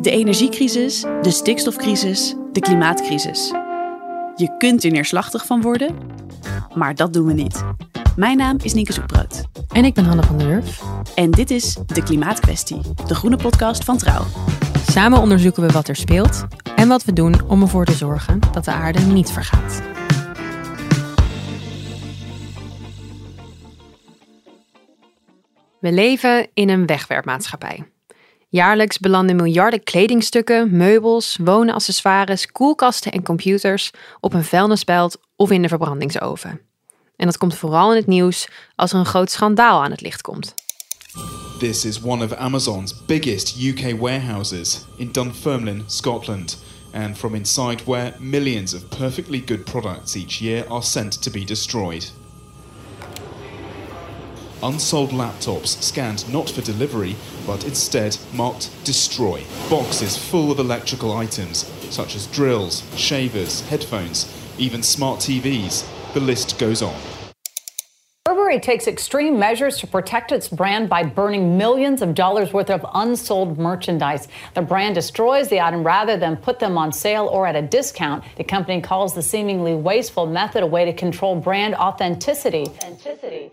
De 0.00 0.10
energiecrisis, 0.10 1.00
de 1.00 1.30
stikstofcrisis, 1.30 2.34
de 2.52 2.60
klimaatcrisis. 2.60 3.52
Je 4.36 4.54
kunt 4.58 4.84
er 4.84 4.90
neerslachtig 4.90 5.46
van 5.46 5.60
worden, 5.60 5.96
maar 6.74 6.94
dat 6.94 7.12
doen 7.12 7.26
we 7.26 7.32
niet. 7.32 7.64
Mijn 8.16 8.36
naam 8.36 8.56
is 8.62 8.74
Nienke 8.74 8.92
Zoekbrood. 8.92 9.44
En 9.68 9.84
ik 9.84 9.94
ben 9.94 10.04
Hanne 10.04 10.22
van 10.22 10.38
der 10.38 10.46
Wurf. 10.46 10.82
En 11.14 11.30
dit 11.30 11.50
is 11.50 11.76
De 11.86 12.02
Klimaatkwestie, 12.02 12.80
de 13.06 13.14
groene 13.14 13.36
podcast 13.36 13.84
van 13.84 13.98
Trouw. 13.98 14.24
Samen 14.90 15.18
onderzoeken 15.18 15.62
we 15.62 15.72
wat 15.72 15.88
er 15.88 15.96
speelt 15.96 16.44
en 16.76 16.88
wat 16.88 17.04
we 17.04 17.12
doen 17.12 17.48
om 17.48 17.62
ervoor 17.62 17.84
te 17.84 17.92
zorgen 17.92 18.40
dat 18.52 18.64
de 18.64 18.70
aarde 18.70 19.00
niet 19.00 19.30
vergaat. 19.30 19.82
We 25.78 25.92
leven 25.92 26.48
in 26.54 26.68
een 26.68 26.86
wegwerpmaatschappij. 26.86 27.91
Jaarlijks 28.52 28.98
belanden 28.98 29.36
miljarden 29.36 29.84
kledingstukken, 29.84 30.76
meubels, 30.76 31.38
woonaccessoires, 31.44 32.46
koelkasten 32.46 33.12
en 33.12 33.22
computers 33.22 33.90
op 34.20 34.34
een 34.34 34.44
vuilnisbelt 34.44 35.18
of 35.36 35.50
in 35.50 35.62
de 35.62 35.68
verbrandingsoven. 35.68 36.60
En 37.16 37.26
dat 37.26 37.38
komt 37.38 37.54
vooral 37.54 37.90
in 37.90 37.96
het 37.96 38.06
nieuws 38.06 38.48
als 38.74 38.92
er 38.92 38.98
een 38.98 39.04
groot 39.04 39.30
schandaal 39.30 39.82
aan 39.84 39.90
het 39.90 40.00
licht 40.00 40.22
komt. 40.22 40.54
This 41.58 41.84
is 41.84 42.02
one 42.02 42.24
of 42.24 42.32
Amazon's 42.32 43.04
biggest 43.06 43.56
UK 43.62 44.00
warehouses 44.00 44.84
in 44.96 45.12
Dunfermline, 45.12 45.82
Scotland, 45.86 46.58
and 46.92 47.18
from 47.18 47.34
inside 47.34 47.84
where 47.84 48.14
millions 48.18 48.74
of 48.74 48.88
perfectly 48.88 49.42
good 49.46 49.64
products 49.64 50.14
each 50.14 50.38
year 50.38 50.66
are 50.68 50.82
sent 50.82 51.22
to 51.22 51.30
be 51.30 51.44
destroyed. 51.44 52.21
Unsold 54.62 55.10
laptops 55.10 55.82
scanned 55.82 56.32
not 56.32 56.48
for 56.48 56.60
delivery, 56.60 57.16
but 57.46 57.64
instead 57.64 58.16
marked 58.32 58.70
destroy. 58.84 59.42
Boxes 59.68 60.16
full 60.16 60.52
of 60.52 60.60
electrical 60.60 61.16
items, 61.16 61.66
such 61.90 62.14
as 62.14 62.28
drills, 62.28 62.84
shavers, 62.96 63.62
headphones, 63.68 64.32
even 64.58 64.82
smart 64.82 65.18
TVs. 65.18 65.84
The 66.14 66.20
list 66.20 66.60
goes 66.60 66.80
on. 66.80 66.94
Burberry 68.24 68.60
takes 68.60 68.86
extreme 68.86 69.36
measures 69.36 69.78
to 69.78 69.86
protect 69.88 70.30
its 70.30 70.46
brand 70.48 70.88
by 70.88 71.02
burning 71.02 71.58
millions 71.58 72.00
of 72.00 72.14
dollars 72.14 72.52
worth 72.52 72.70
of 72.70 72.86
unsold 72.94 73.58
merchandise. 73.58 74.28
The 74.54 74.62
brand 74.62 74.94
destroys 74.94 75.48
the 75.48 75.60
item 75.60 75.82
rather 75.82 76.16
than 76.16 76.36
put 76.36 76.60
them 76.60 76.78
on 76.78 76.92
sale 76.92 77.26
or 77.26 77.48
at 77.48 77.56
a 77.56 77.62
discount. 77.62 78.22
The 78.36 78.44
company 78.44 78.80
calls 78.80 79.12
the 79.12 79.22
seemingly 79.22 79.74
wasteful 79.74 80.26
method 80.26 80.62
a 80.62 80.66
way 80.66 80.84
to 80.84 80.92
control 80.92 81.34
brand 81.34 81.74
authenticity. 81.74 82.66
authenticity. 82.66 83.50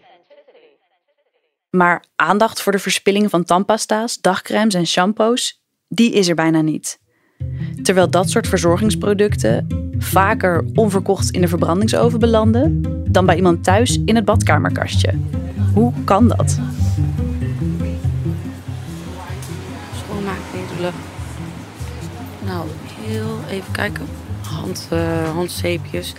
Maar 1.69 2.03
aandacht 2.15 2.61
voor 2.61 2.71
de 2.71 2.79
verspilling 2.79 3.29
van 3.29 3.43
tandpasta's, 3.43 4.21
dagcremes 4.21 4.73
en 4.73 4.87
shampoos, 4.87 5.61
die 5.87 6.11
is 6.11 6.27
er 6.27 6.35
bijna 6.35 6.61
niet. 6.61 6.99
Terwijl 7.83 8.09
dat 8.09 8.29
soort 8.29 8.47
verzorgingsproducten 8.47 9.67
vaker 9.97 10.65
onverkocht 10.73 11.29
in 11.29 11.41
de 11.41 11.47
verbrandingsoven 11.47 12.19
belanden 12.19 12.81
dan 13.11 13.25
bij 13.25 13.35
iemand 13.35 13.63
thuis 13.63 13.99
in 14.05 14.15
het 14.15 14.25
badkamerkastje. 14.25 15.13
Hoe 15.73 15.93
kan 16.03 16.27
dat? 16.27 16.59
Schoonmaakmiddelen. 19.95 20.93
Nou, 22.45 22.67
heel 22.91 23.39
even 23.49 23.71
kijken. 23.71 24.05
Hand, 24.41 24.87
uh, 24.93 25.31
handzeepjes. 25.33 26.13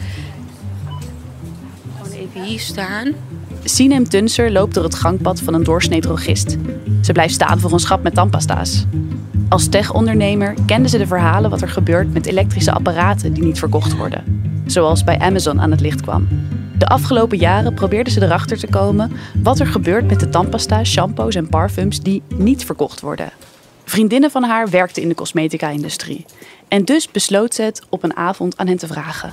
Gewoon 1.97 2.13
even 2.13 2.43
hier 2.43 2.61
staan. 2.61 3.15
Sinem 3.65 4.09
Tunser 4.09 4.53
loopt 4.53 4.75
door 4.75 4.85
het 4.85 4.95
gangpad 4.95 5.41
van 5.41 5.55
een 5.55 5.65
doorsnee 5.65 6.01
drogist. 6.01 6.57
Ze 7.01 7.13
blijft 7.13 7.35
staan 7.35 7.61
voor 7.61 7.73
een 7.73 7.79
schap 7.79 8.03
met 8.03 8.15
tandpasta's. 8.15 8.85
Als 9.49 9.69
tech-ondernemer 9.69 10.55
kende 10.67 10.89
ze 10.89 10.99
de 10.99 11.07
verhalen 11.07 11.51
wat 11.51 11.63
er 11.63 11.69
gebeurt 11.69 12.13
met 12.13 12.27
elektrische 12.27 12.73
apparaten 12.73 13.33
die 13.33 13.43
niet 13.43 13.59
verkocht 13.59 13.97
worden. 13.97 14.43
Zoals 14.67 15.05
bij 15.05 15.19
Amazon 15.19 15.61
aan 15.61 15.71
het 15.71 15.81
licht 15.81 16.01
kwam. 16.01 16.29
De 16.79 16.87
afgelopen 16.87 17.39
jaren 17.39 17.75
probeerde 17.75 18.11
ze 18.11 18.23
erachter 18.23 18.59
te 18.59 18.67
komen 18.67 19.13
wat 19.43 19.61
er 19.61 19.67
gebeurt 19.67 20.07
met 20.07 20.21
de 20.21 20.29
tandpasta, 20.29 20.85
shampoos 20.85 21.35
en 21.35 21.49
parfums 21.49 22.01
die 22.01 22.23
niet 22.29 22.65
verkocht 22.65 23.01
worden. 23.01 23.33
Vriendinnen 23.85 24.31
van 24.31 24.43
haar 24.43 24.69
werkten 24.71 25.03
in 25.03 25.09
de 25.09 25.15
cosmetica-industrie. 25.15 26.25
En 26.69 26.85
dus 26.85 27.11
besloot 27.11 27.55
ze 27.55 27.63
het 27.63 27.83
op 27.89 28.03
een 28.03 28.17
avond 28.17 28.57
aan 28.57 28.67
hen 28.67 28.77
te 28.77 28.87
vragen. 28.87 29.33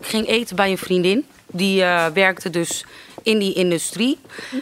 Ik 0.00 0.06
ging 0.06 0.26
eten 0.26 0.56
bij 0.56 0.70
een 0.70 0.78
vriendin. 0.78 1.24
Die 1.56 1.80
uh, 1.80 2.06
werkte 2.06 2.50
dus 2.50 2.84
in 3.22 3.38
die 3.38 3.54
industrie. 3.54 4.18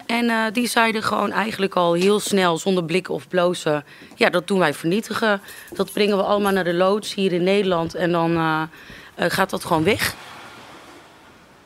En 0.06 0.24
uh, 0.24 0.44
die 0.52 0.68
zeiden 0.68 1.02
gewoon 1.02 1.32
eigenlijk 1.32 1.74
al 1.74 1.92
heel 1.92 2.20
snel, 2.20 2.58
zonder 2.58 2.84
blikken 2.84 3.14
of 3.14 3.28
blozen... 3.28 3.84
ja, 4.14 4.30
dat 4.30 4.46
doen 4.46 4.58
wij 4.58 4.74
vernietigen. 4.74 5.40
Dat 5.74 5.92
brengen 5.92 6.16
we 6.16 6.22
allemaal 6.22 6.52
naar 6.52 6.64
de 6.64 6.74
loods 6.74 7.14
hier 7.14 7.32
in 7.32 7.42
Nederland. 7.42 7.94
En 7.94 8.12
dan 8.12 8.30
uh, 8.36 8.62
gaat 9.16 9.50
dat 9.50 9.64
gewoon 9.64 9.84
weg. 9.84 10.14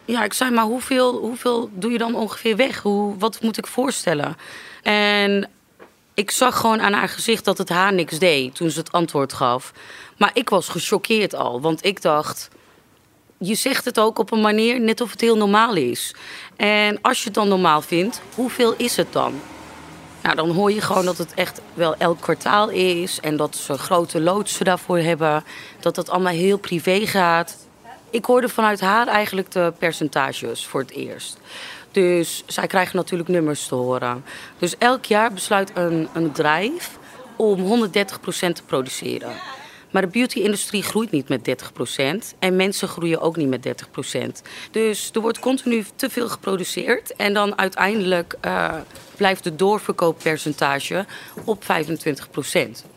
Ja, 0.04 0.24
ik 0.24 0.32
zei, 0.32 0.50
maar 0.50 0.64
hoeveel, 0.64 1.18
hoeveel 1.18 1.70
doe 1.72 1.92
je 1.92 1.98
dan 1.98 2.14
ongeveer 2.14 2.56
weg? 2.56 2.82
Hoe, 2.82 3.18
wat 3.18 3.42
moet 3.42 3.58
ik 3.58 3.66
voorstellen? 3.66 4.36
En 4.82 5.48
ik 6.14 6.30
zag 6.30 6.60
gewoon 6.60 6.80
aan 6.80 6.92
haar 6.92 7.08
gezicht 7.08 7.44
dat 7.44 7.58
het 7.58 7.68
haar 7.68 7.92
niks 7.92 8.18
deed 8.18 8.54
toen 8.54 8.70
ze 8.70 8.78
het 8.78 8.92
antwoord 8.92 9.32
gaf. 9.32 9.72
Maar 10.16 10.30
ik 10.34 10.48
was 10.48 10.68
gechoqueerd 10.68 11.34
al, 11.34 11.60
want 11.60 11.84
ik 11.84 12.02
dacht 12.02 12.48
je 13.38 13.54
zegt 13.54 13.84
het 13.84 13.98
ook 13.98 14.18
op 14.18 14.32
een 14.32 14.40
manier 14.40 14.80
net 14.80 15.00
of 15.00 15.10
het 15.10 15.20
heel 15.20 15.36
normaal 15.36 15.74
is. 15.74 16.14
En 16.56 16.98
als 17.02 17.18
je 17.18 17.24
het 17.24 17.34
dan 17.34 17.48
normaal 17.48 17.82
vindt, 17.82 18.20
hoeveel 18.34 18.74
is 18.76 18.96
het 18.96 19.12
dan? 19.12 19.40
Nou, 20.22 20.36
dan 20.36 20.50
hoor 20.50 20.72
je 20.72 20.80
gewoon 20.80 21.04
dat 21.04 21.18
het 21.18 21.34
echt 21.34 21.60
wel 21.74 21.96
elk 21.96 22.20
kwartaal 22.20 22.68
is. 22.68 23.20
En 23.20 23.36
dat 23.36 23.56
ze 23.56 23.78
grote 23.78 24.20
loodsen 24.20 24.64
daarvoor 24.64 24.98
hebben. 24.98 25.44
Dat 25.80 25.94
dat 25.94 26.10
allemaal 26.10 26.32
heel 26.32 26.58
privé 26.58 27.06
gaat. 27.06 27.56
Ik 28.10 28.24
hoorde 28.24 28.48
vanuit 28.48 28.80
haar 28.80 29.06
eigenlijk 29.06 29.50
de 29.50 29.72
percentages 29.78 30.66
voor 30.66 30.80
het 30.80 30.90
eerst. 30.90 31.38
Dus 31.90 32.42
zij 32.46 32.66
krijgen 32.66 32.96
natuurlijk 32.96 33.28
nummers 33.28 33.66
te 33.66 33.74
horen. 33.74 34.24
Dus 34.58 34.78
elk 34.78 35.04
jaar 35.04 35.32
besluit 35.32 35.70
een, 35.74 36.08
een 36.12 36.22
bedrijf 36.22 36.98
om 37.36 37.86
130% 37.86 37.90
te 38.30 38.62
produceren. 38.66 39.32
Maar 39.90 40.02
de 40.02 40.08
beauty-industrie 40.08 40.82
groeit 40.82 41.10
niet 41.10 41.28
met 41.28 41.56
30%. 42.34 42.38
En 42.38 42.56
mensen 42.56 42.88
groeien 42.88 43.20
ook 43.20 43.36
niet 43.36 43.48
met 43.48 43.84
30%. 44.08 44.42
Dus 44.70 45.10
er 45.12 45.20
wordt 45.20 45.38
continu 45.38 45.84
te 45.96 46.10
veel 46.10 46.28
geproduceerd. 46.28 47.16
En 47.16 47.34
dan 47.34 47.58
uiteindelijk 47.58 48.34
uh, 48.44 48.74
blijft 49.16 49.44
de 49.44 49.56
doorverkooppercentage 49.56 51.06
op 51.44 51.64
25%. 51.64 51.66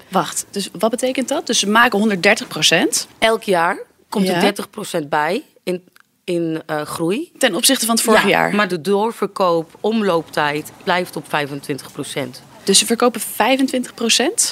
Wacht, 0.07 0.45
dus 0.51 0.69
wat 0.79 0.89
betekent 0.89 1.27
dat? 1.27 1.47
Dus 1.47 1.59
ze 1.59 1.69
maken 1.69 2.19
130%? 3.03 3.07
Elk 3.19 3.43
jaar 3.43 3.77
komt 4.09 4.27
ja. 4.27 4.43
er 4.43 4.55
30% 5.03 5.07
bij 5.07 5.43
in, 5.63 5.83
in 6.23 6.61
uh, 6.67 6.81
groei. 6.81 7.31
Ten 7.37 7.55
opzichte 7.55 7.85
van 7.85 7.95
het 7.95 8.03
vorige 8.03 8.27
ja, 8.27 8.37
jaar? 8.39 8.55
maar 8.55 8.67
de 8.67 8.81
doorverkoop, 8.81 9.77
omlooptijd 9.79 10.71
blijft 10.83 11.15
op 11.15 11.25
25%. 11.25 11.27
Dus 12.63 12.79
ze 12.79 12.85
verkopen 12.85 13.21
25% 13.21 13.25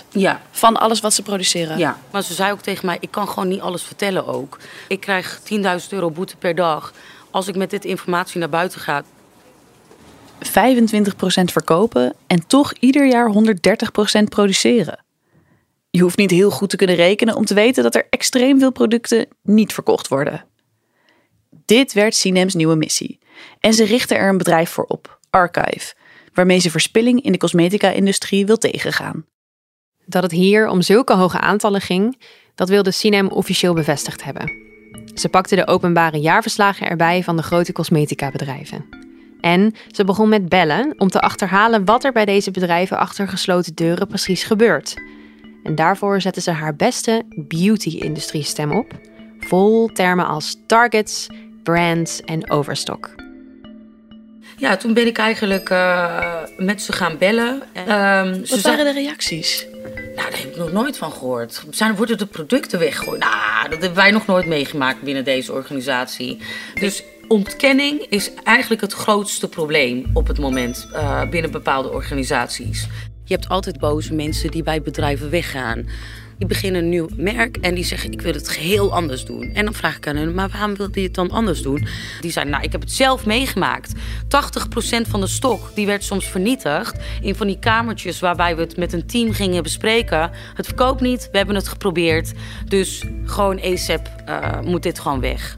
ja. 0.10 0.42
van 0.52 0.78
alles 0.78 1.00
wat 1.00 1.14
ze 1.14 1.22
produceren? 1.22 1.78
Ja, 1.78 2.00
maar 2.12 2.24
ze 2.24 2.34
zei 2.34 2.52
ook 2.52 2.62
tegen 2.62 2.86
mij, 2.86 2.98
ik 3.00 3.12
kan 3.12 3.30
gewoon 3.30 3.48
niet 3.48 3.60
alles 3.60 3.84
vertellen 3.84 4.28
ook. 4.28 4.58
Ik 4.88 5.00
krijg 5.00 5.40
10.000 5.54 5.58
euro 5.90 6.12
boete 6.12 6.36
per 6.36 6.56
dag 6.56 6.94
als 7.32 7.48
ik 7.48 7.56
met 7.56 7.70
dit 7.70 7.86
informatie 7.86 8.40
naar 8.40 8.50
buiten 8.50 8.80
ga. 8.80 9.04
25% 10.46 10.48
verkopen 11.44 12.14
en 12.28 12.48
toch 12.48 12.74
ieder 12.80 13.08
jaar 13.08 13.34
130% 14.20 14.24
produceren. 14.30 15.06
Je 15.90 16.02
hoeft 16.02 16.18
niet 16.18 16.32
heel 16.32 16.52
goed 16.52 16.70
te 16.70 16.76
kunnen 16.76 16.96
rekenen 16.96 17.36
om 17.36 17.46
te 17.46 17.54
weten 17.54 17.84
dat 17.84 17.96
er 17.96 18.08
extreem 18.10 18.60
veel 18.60 18.72
producten 18.72 19.28
niet 19.44 19.74
verkocht 19.74 20.08
worden. 20.08 20.46
Dit 21.66 21.94
werd 21.94 22.16
Cinems 22.16 22.54
nieuwe 22.54 22.76
missie. 22.76 23.20
En 23.60 23.74
ze 23.74 23.84
richten 23.84 24.18
er 24.18 24.30
een 24.30 24.38
bedrijf 24.38 24.70
voor 24.70 24.86
op, 24.86 25.20
Archive, 25.30 25.94
waarmee 26.38 26.60
ze 26.60 26.72
verspilling 26.72 27.22
in 27.22 27.32
de 27.32 27.38
cosmetica-industrie 27.38 28.46
wil 28.46 28.58
tegengaan. 28.58 29.26
Dat 30.06 30.24
het 30.24 30.32
hier 30.32 30.68
om 30.68 30.82
zulke 30.82 31.14
hoge 31.14 31.40
aantallen 31.40 31.82
ging, 31.82 32.22
dat 32.56 32.70
wilde 32.70 32.92
Cinem 32.92 33.28
officieel 33.28 33.74
bevestigd 33.74 34.24
hebben. 34.24 34.52
Ze 35.14 35.30
pakte 35.30 35.56
de 35.56 35.68
openbare 35.68 36.20
jaarverslagen 36.20 36.90
erbij 36.90 37.24
van 37.24 37.36
de 37.36 37.44
grote 37.44 37.72
cosmetica-bedrijven. 37.72 38.86
En 39.42 39.74
ze 39.92 40.04
begon 40.04 40.30
met 40.30 40.50
bellen 40.50 40.94
om 40.98 41.10
te 41.10 41.22
achterhalen 41.22 41.86
wat 41.86 42.04
er 42.04 42.12
bij 42.12 42.26
deze 42.26 42.52
bedrijven 42.52 42.98
achter 42.98 43.28
gesloten 43.28 43.76
deuren 43.76 44.08
precies 44.08 44.44
gebeurt. 44.44 44.96
En 45.64 45.76
daarvoor 45.76 46.22
zette 46.22 46.42
ze 46.42 46.52
haar 46.52 46.76
beste 46.76 47.24
beauty-industrie 47.48 48.44
stem 48.44 48.72
op. 48.72 48.92
Vol 49.40 49.88
termen 49.88 50.28
als 50.28 50.56
targets, 50.68 51.28
brands 51.64 52.22
en 52.22 52.52
overstock. 52.52 53.27
Ja, 54.60 54.78
toen 54.78 54.94
ben 54.94 55.08
ik 55.08 55.18
eigenlijk 55.18 55.70
uh, 55.70 56.24
met 56.58 56.82
ze 56.82 56.92
gaan 56.92 57.18
bellen. 57.18 57.62
Um, 57.76 58.46
Wat 58.50 58.62
waren 58.62 58.86
de 58.86 58.94
reacties? 58.94 59.68
Nou, 59.72 60.16
daar 60.16 60.40
heb 60.40 60.50
ik 60.50 60.56
nog 60.56 60.72
nooit 60.72 60.98
van 60.98 61.12
gehoord. 61.12 61.64
Zijn, 61.70 61.96
worden 61.96 62.18
de 62.18 62.26
producten 62.26 62.80
weggegooid? 62.80 63.20
Nou, 63.20 63.70
dat 63.70 63.80
hebben 63.80 63.96
wij 63.96 64.12
nog 64.12 64.26
nooit 64.26 64.46
meegemaakt 64.46 65.02
binnen 65.02 65.24
deze 65.24 65.54
organisatie. 65.54 66.38
Dus 66.74 67.04
ontkenning 67.28 68.06
is 68.10 68.32
eigenlijk 68.44 68.82
het 68.82 68.94
grootste 68.94 69.48
probleem 69.48 70.06
op 70.14 70.28
het 70.28 70.40
moment 70.40 70.88
uh, 70.94 71.30
binnen 71.30 71.52
bepaalde 71.52 71.92
organisaties. 71.92 72.88
Je 73.24 73.34
hebt 73.34 73.50
altijd 73.50 73.80
boze 73.80 74.14
mensen 74.14 74.52
die 74.52 74.64
bij 74.64 74.82
bedrijven 74.82 75.30
weggaan. 75.30 75.88
Die 76.38 76.48
beginnen 76.48 76.82
een 76.82 76.90
nieuw 76.90 77.08
merk 77.16 77.58
en 77.58 77.76
die 77.76 77.84
zeggen: 77.84 78.12
Ik 78.12 78.22
wil 78.22 78.34
het 78.34 78.50
geheel 78.50 78.94
anders 78.94 79.26
doen. 79.26 79.54
En 79.54 79.66
dan 79.66 79.74
vraag 79.74 79.98
ik 79.98 80.08
aan 80.08 80.16
hen: 80.16 80.34
Maar 80.34 80.50
waarom 80.50 80.76
wil 80.76 80.90
je 80.92 81.02
het 81.02 81.14
dan 81.14 81.32
anders 81.32 81.62
doen? 81.62 81.88
Die 82.22 82.32
zeiden: 82.32 82.54
Nou, 82.54 82.66
ik 82.66 82.72
heb 82.72 82.82
het 82.82 82.92
zelf 82.92 83.26
meegemaakt. 83.26 83.94
80% 83.94 83.98
van 85.10 85.22
de 85.22 85.28
stok 85.28 85.76
die 85.76 85.86
werd 85.86 86.04
soms 86.04 86.26
vernietigd 86.26 86.98
in 87.22 87.36
van 87.36 87.48
die 87.48 87.60
kamertjes 87.60 88.20
waarbij 88.20 88.56
we 88.56 88.62
het 88.62 88.78
met 88.78 88.94
een 88.94 89.06
team 89.06 89.34
gingen 89.34 89.64
bespreken. 89.64 90.32
Het 90.54 90.66
verkoopt 90.66 91.02
niet, 91.02 91.30
we 91.32 91.38
hebben 91.38 91.56
het 91.56 91.68
geprobeerd. 91.68 92.32
Dus 92.66 93.04
gewoon 93.26 93.62
ASAP 93.62 94.10
uh, 94.30 94.62
moet 94.62 94.84
dit 94.84 95.00
gewoon 95.00 95.20
weg. 95.20 95.58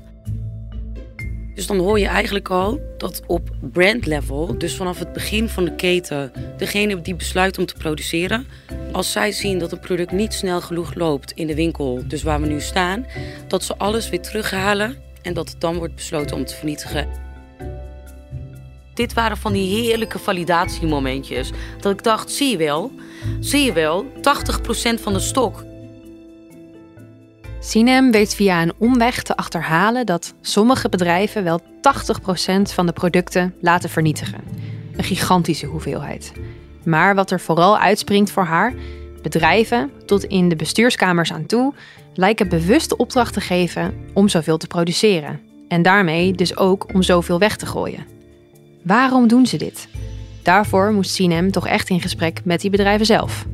Dus 1.60 1.68
dan 1.68 1.78
hoor 1.78 2.00
je 2.00 2.08
eigenlijk 2.08 2.50
al 2.50 2.80
dat 2.98 3.22
op 3.28 3.50
brand 3.62 4.06
level, 4.06 4.58
dus 4.58 4.76
vanaf 4.76 5.00
het 5.00 5.14
begin 5.14 5.50
van 5.50 5.66
de 5.66 5.76
keten, 5.76 6.32
degene 6.58 7.02
die 7.02 7.16
besluit 7.16 7.58
om 7.58 7.66
te 7.66 7.74
produceren, 7.74 8.48
als 8.92 9.12
zij 9.12 9.32
zien 9.32 9.60
dat 9.60 9.72
een 9.72 9.80
product 9.80 10.12
niet 10.12 10.34
snel 10.34 10.62
genoeg 10.62 10.94
loopt 10.94 11.32
in 11.32 11.48
de 11.48 11.56
winkel, 11.56 12.04
dus 12.08 12.24
waar 12.24 12.42
we 12.42 12.48
nu 12.48 12.62
staan, 12.62 13.06
dat 13.48 13.64
ze 13.64 13.78
alles 13.78 14.10
weer 14.10 14.22
terughalen 14.22 14.98
en 15.22 15.34
dat 15.34 15.50
het 15.50 15.62
dan 15.62 15.78
wordt 15.78 15.96
besloten 15.96 16.36
om 16.36 16.46
te 16.46 16.56
vernietigen. 16.56 17.08
Dit 18.94 19.14
waren 19.14 19.38
van 19.38 19.54
die 19.54 19.82
heerlijke 19.82 20.20
validatiemomentjes. 20.20 21.52
Dat 21.80 21.92
ik 21.92 22.04
dacht, 22.04 22.32
zie 22.32 22.50
je 22.50 22.58
wel, 22.58 22.92
zie 23.40 23.66
je 23.66 23.74
wel, 23.74 24.06
80% 24.06 24.10
van 25.02 25.14
de 25.14 25.20
stok 25.20 25.64
Sinem 27.62 28.12
weet 28.12 28.36
via 28.36 28.62
een 28.62 28.74
omweg 28.78 29.24
te 29.24 29.36
achterhalen 29.36 30.06
dat 30.06 30.34
sommige 30.42 30.90
bedrijven 30.90 31.44
wel 31.44 31.62
80% 31.62 31.64
van 32.62 32.86
de 32.86 32.92
producten 32.92 33.56
laten 33.62 33.90
vernietigen. 33.90 34.44
Een 34.96 35.04
gigantische 35.04 35.66
hoeveelheid. 35.66 36.32
Maar 36.84 37.16
wat 37.16 37.32
er 37.32 37.40
vooral 37.40 37.78
uitspringt 37.78 38.32
voor 38.32 38.44
haar, 38.44 38.74
bedrijven, 39.22 39.92
tot 40.06 40.24
in 40.24 40.50
de 40.50 40.56
bestuurskamers 40.56 41.32
aan 41.32 41.46
toe, 41.46 41.74
lijken 42.14 42.50
bewust 42.50 42.96
opdracht 42.96 43.34
te 43.34 43.42
geven 43.42 43.94
om 44.14 44.28
zoveel 44.28 44.58
te 44.58 44.68
produceren. 44.68 45.42
En 45.68 45.82
daarmee 45.82 46.34
dus 46.34 46.58
ook 46.58 46.94
om 46.94 47.02
zoveel 47.02 47.40
weg 47.40 47.56
te 47.56 47.66
gooien. 47.66 48.06
Waarom 48.84 49.28
doen 49.28 49.46
ze 49.46 49.58
dit? 49.58 49.88
Daarvoor 50.44 50.92
moest 50.92 51.12
Sinem 51.12 51.52
toch 51.52 51.68
echt 51.68 51.90
in 51.90 52.02
gesprek 52.02 52.42
met 52.44 52.62
die 52.62 52.70
bedrijven 52.70 53.06
zelf 53.06 53.46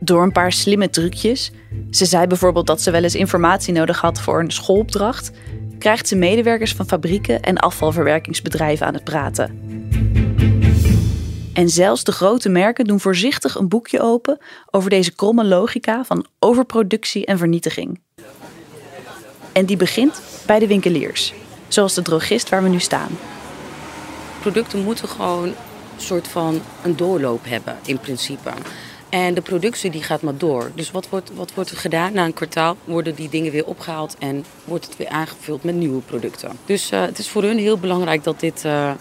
door 0.00 0.22
een 0.22 0.32
paar 0.32 0.52
slimme 0.52 0.90
trucjes. 0.90 1.50
Ze 1.90 2.04
zei 2.04 2.26
bijvoorbeeld 2.26 2.66
dat 2.66 2.80
ze 2.80 2.90
wel 2.90 3.02
eens 3.02 3.14
informatie 3.14 3.72
nodig 3.72 4.00
had 4.00 4.20
voor 4.20 4.40
een 4.40 4.50
schoolopdracht. 4.50 5.30
Krijgt 5.78 6.08
ze 6.08 6.16
medewerkers 6.16 6.74
van 6.74 6.88
fabrieken 6.88 7.42
en 7.42 7.56
afvalverwerkingsbedrijven 7.56 8.86
aan 8.86 8.94
het 8.94 9.04
praten. 9.04 9.58
En 11.52 11.68
zelfs 11.68 12.04
de 12.04 12.12
grote 12.12 12.48
merken 12.48 12.84
doen 12.84 13.00
voorzichtig 13.00 13.54
een 13.54 13.68
boekje 13.68 14.00
open 14.00 14.38
over 14.70 14.90
deze 14.90 15.14
kromme 15.14 15.44
logica 15.44 16.04
van 16.04 16.26
overproductie 16.38 17.26
en 17.26 17.38
vernietiging. 17.38 18.00
En 19.52 19.66
die 19.66 19.76
begint 19.76 20.22
bij 20.46 20.58
de 20.58 20.66
winkeliers, 20.66 21.34
zoals 21.68 21.94
de 21.94 22.02
drogist 22.02 22.48
waar 22.48 22.62
we 22.62 22.68
nu 22.68 22.80
staan. 22.80 23.18
Producten 24.40 24.82
moeten 24.82 25.08
gewoon 25.08 25.44
een 25.44 25.54
soort 25.96 26.28
van 26.28 26.60
een 26.82 26.96
doorloop 26.96 27.44
hebben, 27.44 27.76
in 27.84 27.98
principe. 27.98 28.50
En 29.10 29.34
de 29.34 29.40
productie 29.40 29.90
die 29.90 30.02
gaat 30.02 30.22
maar 30.22 30.36
door. 30.36 30.70
Dus 30.74 30.90
wat 30.90 31.08
wordt, 31.08 31.30
wat 31.34 31.54
wordt 31.54 31.70
er 31.70 31.76
gedaan? 31.76 32.12
Na 32.12 32.24
een 32.24 32.34
kwartaal 32.34 32.76
worden 32.84 33.14
die 33.14 33.28
dingen 33.28 33.52
weer 33.52 33.66
opgehaald 33.66 34.16
en 34.18 34.44
wordt 34.64 34.84
het 34.84 34.96
weer 34.96 35.08
aangevuld 35.08 35.64
met 35.64 35.74
nieuwe 35.74 36.00
producten. 36.00 36.50
Dus 36.64 36.92
uh, 36.92 37.00
het 37.00 37.18
is 37.18 37.28
voor 37.28 37.42
hun 37.42 37.58
heel 37.58 37.78
belangrijk 37.78 38.24
dat 38.24 38.40
dit 38.40 38.64
uh, 38.64 38.92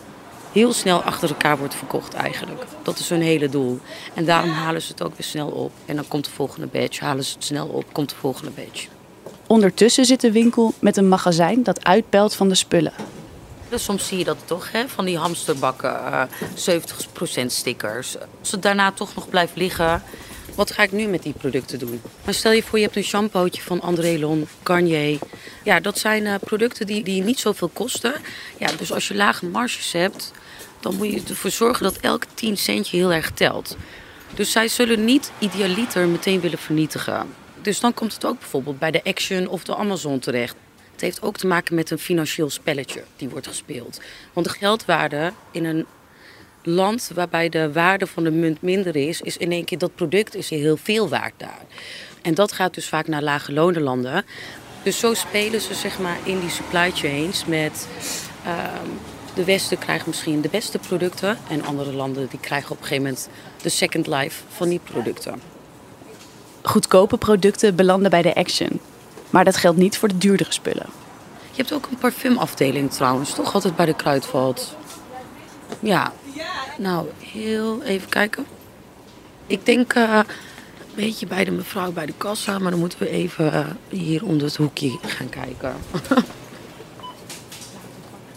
heel 0.51 0.73
snel 0.73 1.01
achter 1.01 1.29
elkaar 1.29 1.57
wordt 1.57 1.75
verkocht 1.75 2.13
eigenlijk. 2.13 2.65
Dat 2.83 2.99
is 2.99 3.09
hun 3.09 3.21
hele 3.21 3.49
doel. 3.49 3.79
En 4.13 4.25
daarom 4.25 4.49
halen 4.49 4.81
ze 4.81 4.91
het 4.91 5.03
ook 5.03 5.15
weer 5.17 5.27
snel 5.27 5.47
op. 5.47 5.71
En 5.85 5.95
dan 5.95 6.07
komt 6.07 6.25
de 6.25 6.31
volgende 6.31 6.67
batch. 6.67 6.99
Halen 6.99 7.23
ze 7.23 7.33
het 7.33 7.43
snel 7.43 7.67
op, 7.67 7.85
komt 7.91 8.09
de 8.09 8.15
volgende 8.15 8.51
batch. 8.51 8.87
Ondertussen 9.47 10.05
zit 10.05 10.21
de 10.21 10.31
winkel 10.31 10.73
met 10.79 10.97
een 10.97 11.07
magazijn 11.07 11.63
dat 11.63 11.83
uitpelt 11.83 12.35
van 12.35 12.49
de 12.49 12.55
spullen. 12.55 12.93
Dus 13.69 13.83
soms 13.83 14.07
zie 14.07 14.17
je 14.17 14.23
dat 14.23 14.37
toch, 14.45 14.71
hè? 14.71 14.87
van 14.87 15.05
die 15.05 15.17
hamsterbakken, 15.17 15.89
uh, 15.89 16.21
eh, 16.21 16.29
70% 16.55 17.51
stickers. 17.51 18.15
Als 18.39 18.51
het 18.51 18.61
daarna 18.61 18.91
toch 18.91 19.15
nog 19.15 19.29
blijft 19.29 19.55
liggen, 19.55 20.03
wat 20.55 20.71
ga 20.71 20.83
ik 20.83 20.91
nu 20.91 21.05
met 21.07 21.23
die 21.23 21.33
producten 21.33 21.79
doen? 21.79 22.01
Maar 22.25 22.33
stel 22.33 22.51
je 22.51 22.63
voor, 22.63 22.77
je 22.77 22.83
hebt 22.83 22.95
een 22.95 23.03
shampootje 23.03 23.61
van 23.61 23.81
André 23.81 24.17
Lon, 24.19 24.47
Garnier. 24.63 25.19
Ja, 25.63 25.79
dat 25.79 25.99
zijn 25.99 26.25
uh, 26.25 26.35
producten 26.39 26.87
die, 26.87 27.03
die 27.03 27.23
niet 27.23 27.39
zoveel 27.39 27.69
kosten. 27.73 28.13
Ja, 28.57 28.71
dus 28.77 28.91
als 28.91 29.07
je 29.07 29.15
lage 29.15 29.45
marges 29.45 29.91
hebt, 29.91 30.31
dan 30.79 30.95
moet 30.95 31.11
je 31.11 31.21
ervoor 31.29 31.51
zorgen 31.51 31.83
dat 31.83 31.97
elke 31.97 32.27
10 32.33 32.57
centje 32.57 32.97
heel 32.97 33.13
erg 33.13 33.31
telt. 33.31 33.77
Dus 34.33 34.51
zij 34.51 34.67
zullen 34.67 35.05
niet 35.05 35.31
idealiter 35.39 36.07
meteen 36.07 36.39
willen 36.39 36.57
vernietigen. 36.57 37.27
Dus 37.61 37.79
dan 37.79 37.93
komt 37.93 38.13
het 38.13 38.25
ook 38.25 38.39
bijvoorbeeld 38.39 38.79
bij 38.79 38.91
de 38.91 39.03
Action 39.03 39.47
of 39.47 39.63
de 39.63 39.75
Amazon 39.75 40.19
terecht. 40.19 40.55
Het 40.99 41.07
heeft 41.07 41.21
ook 41.21 41.37
te 41.37 41.47
maken 41.47 41.75
met 41.75 41.91
een 41.91 41.99
financieel 41.99 42.49
spelletje 42.49 43.03
die 43.15 43.29
wordt 43.29 43.47
gespeeld. 43.47 44.01
Want 44.33 44.45
de 44.45 44.53
geldwaarde 44.53 45.33
in 45.51 45.65
een 45.65 45.85
land 46.63 47.11
waarbij 47.13 47.49
de 47.49 47.71
waarde 47.71 48.07
van 48.07 48.23
de 48.23 48.31
munt 48.31 48.61
minder 48.61 48.95
is, 48.95 49.21
is 49.21 49.37
in 49.37 49.51
één 49.51 49.65
keer 49.65 49.77
dat 49.77 49.95
product 49.95 50.35
is 50.35 50.49
heel 50.49 50.77
veel 50.77 51.09
waard 51.09 51.33
daar. 51.37 51.61
En 52.21 52.33
dat 52.33 52.51
gaat 52.51 52.73
dus 52.73 52.87
vaak 52.87 53.07
naar 53.07 53.21
lage 53.21 53.53
landen. 53.53 54.25
Dus 54.83 54.99
zo 54.99 55.13
spelen 55.13 55.61
ze 55.61 55.73
zeg 55.73 55.99
maar 55.99 56.17
in 56.23 56.39
die 56.39 56.49
supply 56.49 56.91
chains 56.91 57.45
met 57.45 57.87
ehm, 58.45 58.87
de 59.33 59.43
Westen 59.43 59.77
krijgt 59.77 60.07
misschien 60.07 60.41
de 60.41 60.49
beste 60.49 60.79
producten 60.79 61.37
en 61.49 61.65
andere 61.65 61.93
landen 61.93 62.27
die 62.29 62.39
krijgen 62.39 62.71
op 62.71 62.77
een 62.77 62.83
gegeven 62.83 63.03
moment 63.03 63.29
de 63.61 63.69
second 63.69 64.07
life 64.07 64.43
van 64.47 64.69
die 64.69 64.79
producten. 64.83 65.41
Goedkope 66.61 67.17
producten 67.17 67.75
belanden 67.75 68.09
bij 68.09 68.21
de 68.21 68.35
Action. 68.35 68.78
Maar 69.29 69.45
dat 69.45 69.57
geldt 69.57 69.77
niet 69.77 69.97
voor 69.97 70.07
de 70.07 70.17
duurdere 70.17 70.53
spullen. 70.53 70.85
Je 71.51 71.65
hebt 71.65 71.73
ook 71.73 71.87
een 71.91 71.97
parfumafdeling 71.97 72.91
trouwens, 72.91 73.33
toch? 73.33 73.53
Altijd 73.53 73.75
bij 73.75 73.85
de 73.85 73.95
Kruidvat. 73.95 74.75
Ja. 75.79 76.13
Nou, 76.77 77.07
heel 77.19 77.81
even 77.83 78.09
kijken. 78.09 78.45
Ik 79.47 79.65
denk 79.65 79.95
uh, 79.95 80.19
een 80.79 80.95
beetje 80.95 81.27
bij 81.27 81.43
de 81.43 81.51
mevrouw 81.51 81.91
bij 81.91 82.05
de 82.05 82.13
kassa, 82.17 82.59
maar 82.59 82.71
dan 82.71 82.79
moeten 82.79 82.99
we 82.99 83.09
even 83.09 83.45
uh, 83.45 83.65
hier 83.89 84.25
onder 84.25 84.47
het 84.47 84.55
hoekje 84.55 84.97
gaan 85.01 85.29
kijken. 85.29 85.75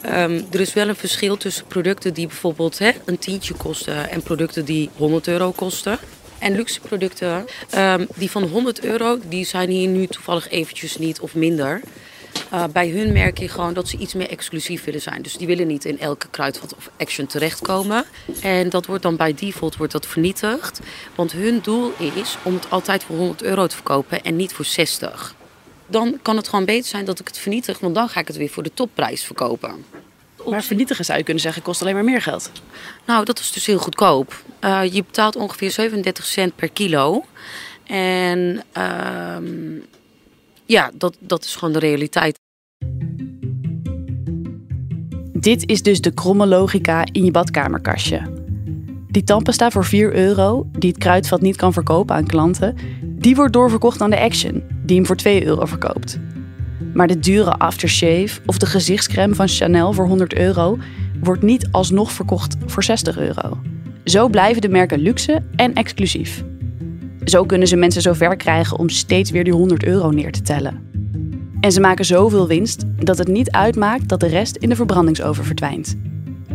um, 0.05 0.47
er 0.53 0.61
is 0.61 0.73
wel 0.73 0.89
een 0.89 0.97
verschil 0.97 1.37
tussen 1.37 1.67
producten 1.67 2.15
die 2.15 2.27
bijvoorbeeld 2.27 2.79
hè, 2.79 2.91
een 3.05 3.19
tientje 3.19 3.55
kosten 3.55 4.11
en 4.11 4.23
producten 4.23 4.65
die 4.65 4.91
100 4.97 5.29
euro 5.29 5.51
kosten. 5.51 5.99
En 6.43 6.55
luxe 6.55 6.81
producten, 6.81 7.47
um, 7.77 8.07
die 8.15 8.31
van 8.31 8.43
100 8.43 8.85
euro, 8.85 9.19
die 9.29 9.45
zijn 9.45 9.69
hier 9.69 9.89
nu 9.89 10.07
toevallig 10.07 10.49
eventjes 10.49 10.97
niet 10.99 11.21
of 11.21 11.35
minder. 11.35 11.81
Uh, 12.53 12.65
bij 12.73 12.89
hun 12.89 13.13
merk 13.13 13.39
je 13.39 13.49
gewoon 13.49 13.75
dat 13.75 13.89
ze 13.89 13.97
iets 13.97 14.15
meer 14.15 14.29
exclusief 14.29 14.85
willen 14.85 15.01
zijn. 15.01 15.23
Dus 15.23 15.37
die 15.37 15.47
willen 15.47 15.67
niet 15.67 15.85
in 15.85 16.01
elke 16.01 16.29
kruidvat 16.31 16.75
of 16.77 16.91
action 16.97 17.27
terechtkomen. 17.27 18.05
En 18.41 18.69
dat 18.69 18.87
wordt 18.87 19.03
dan 19.03 19.17
bij 19.17 19.35
default 19.35 19.77
wordt 19.77 19.93
dat 19.93 20.07
vernietigd. 20.07 20.81
Want 21.15 21.33
hun 21.33 21.61
doel 21.63 21.93
is 21.99 22.37
om 22.43 22.55
het 22.55 22.71
altijd 22.71 23.05
voor 23.05 23.17
100 23.17 23.43
euro 23.43 23.67
te 23.67 23.75
verkopen 23.75 24.23
en 24.23 24.37
niet 24.37 24.53
voor 24.53 24.65
60. 24.65 25.35
Dan 25.87 26.19
kan 26.23 26.37
het 26.37 26.49
gewoon 26.49 26.65
beter 26.65 26.89
zijn 26.89 27.05
dat 27.05 27.21
ik 27.21 27.27
het 27.27 27.39
vernietig, 27.39 27.79
want 27.79 27.95
dan 27.95 28.09
ga 28.09 28.21
ik 28.21 28.27
het 28.27 28.37
weer 28.37 28.51
voor 28.51 28.63
de 28.63 28.75
topprijs 28.75 29.25
verkopen. 29.25 29.85
Maar 30.47 30.63
vernietigen 30.63 31.05
zou 31.05 31.19
je 31.19 31.25
kunnen 31.25 31.43
zeggen 31.43 31.63
kost 31.63 31.83
alleen 31.83 31.95
maar 31.95 32.05
meer 32.05 32.23
geld. 32.23 32.51
Nou, 33.07 33.25
dat 33.25 33.39
is 33.39 33.53
dus 33.53 33.67
heel 33.67 33.79
goedkoop. 33.79 34.43
Uh, 34.61 34.85
je 34.93 35.05
betaalt 35.05 35.37
ongeveer 35.37 35.71
37 35.71 36.25
cent 36.25 36.57
per 36.57 36.71
kilo. 36.71 37.25
En 37.87 38.63
uh, 38.77 39.37
ja, 40.67 40.91
dat, 40.95 41.17
dat 41.19 41.45
is 41.45 41.55
gewoon 41.55 41.73
de 41.73 41.79
realiteit. 41.79 42.39
Dit 45.33 45.69
is 45.69 45.83
dus 45.83 46.01
de 46.01 46.15
kromme 46.15 46.47
logica 46.47 47.05
in 47.13 47.25
je 47.25 47.31
badkamerkastje. 47.31 48.41
Die 49.09 49.25
tandpasta 49.25 49.71
voor 49.71 49.85
4 49.85 50.15
euro, 50.15 50.67
die 50.79 50.91
het 50.91 50.99
kruidvat 50.99 51.41
niet 51.41 51.57
kan 51.57 51.73
verkopen 51.73 52.15
aan 52.15 52.27
klanten, 52.27 52.77
die 53.03 53.37
wordt 53.37 53.53
doorverkocht 53.53 54.01
aan 54.01 54.11
de 54.11 54.21
Action, 54.21 54.63
die 54.85 54.97
hem 54.97 55.07
voor 55.07 55.17
2 55.17 55.45
euro 55.47 55.65
verkoopt. 55.65 56.19
Maar 56.95 57.07
de 57.07 57.19
dure 57.19 57.53
aftershave 57.53 58.41
of 58.47 58.59
de 58.59 58.67
gezichtscreme 58.67 59.35
van 59.35 59.49
Chanel 59.49 59.93
voor 59.93 60.07
100 60.07 60.35
euro 60.35 60.79
wordt 61.21 61.43
niet 61.43 61.69
alsnog 61.71 62.13
verkocht 62.13 62.57
voor 62.67 62.85
60 62.85 63.19
euro. 63.19 63.59
Zo 64.05 64.29
blijven 64.29 64.63
de 64.63 64.69
merken 64.69 64.99
luxe 64.99 65.43
en 65.57 65.75
exclusief. 65.75 66.45
Zo 67.25 67.45
kunnen 67.45 67.69
ze 67.69 67.77
mensen 67.77 68.03
zover 68.03 68.37
krijgen 68.37 68.79
om 68.79 68.89
steeds 68.89 69.31
weer 69.31 69.45
die 69.45 69.53
100 69.53 69.85
euro 69.85 70.11
neer 70.11 70.33
te 70.33 70.43
tellen. 70.43 70.91
En 71.61 71.73
ze 71.73 71.81
maken 71.81 72.05
zoveel 72.05 72.47
winst 72.47 72.85
dat 72.97 73.19
het 73.19 73.29
niet 73.29 73.51
uitmaakt 73.51 74.09
dat 74.09 74.21
de 74.21 74.27
rest 74.27 74.57
in 74.57 74.69
de 74.69 74.77
verbrandingsoven 74.77 75.45
verdwijnt. 75.45 75.97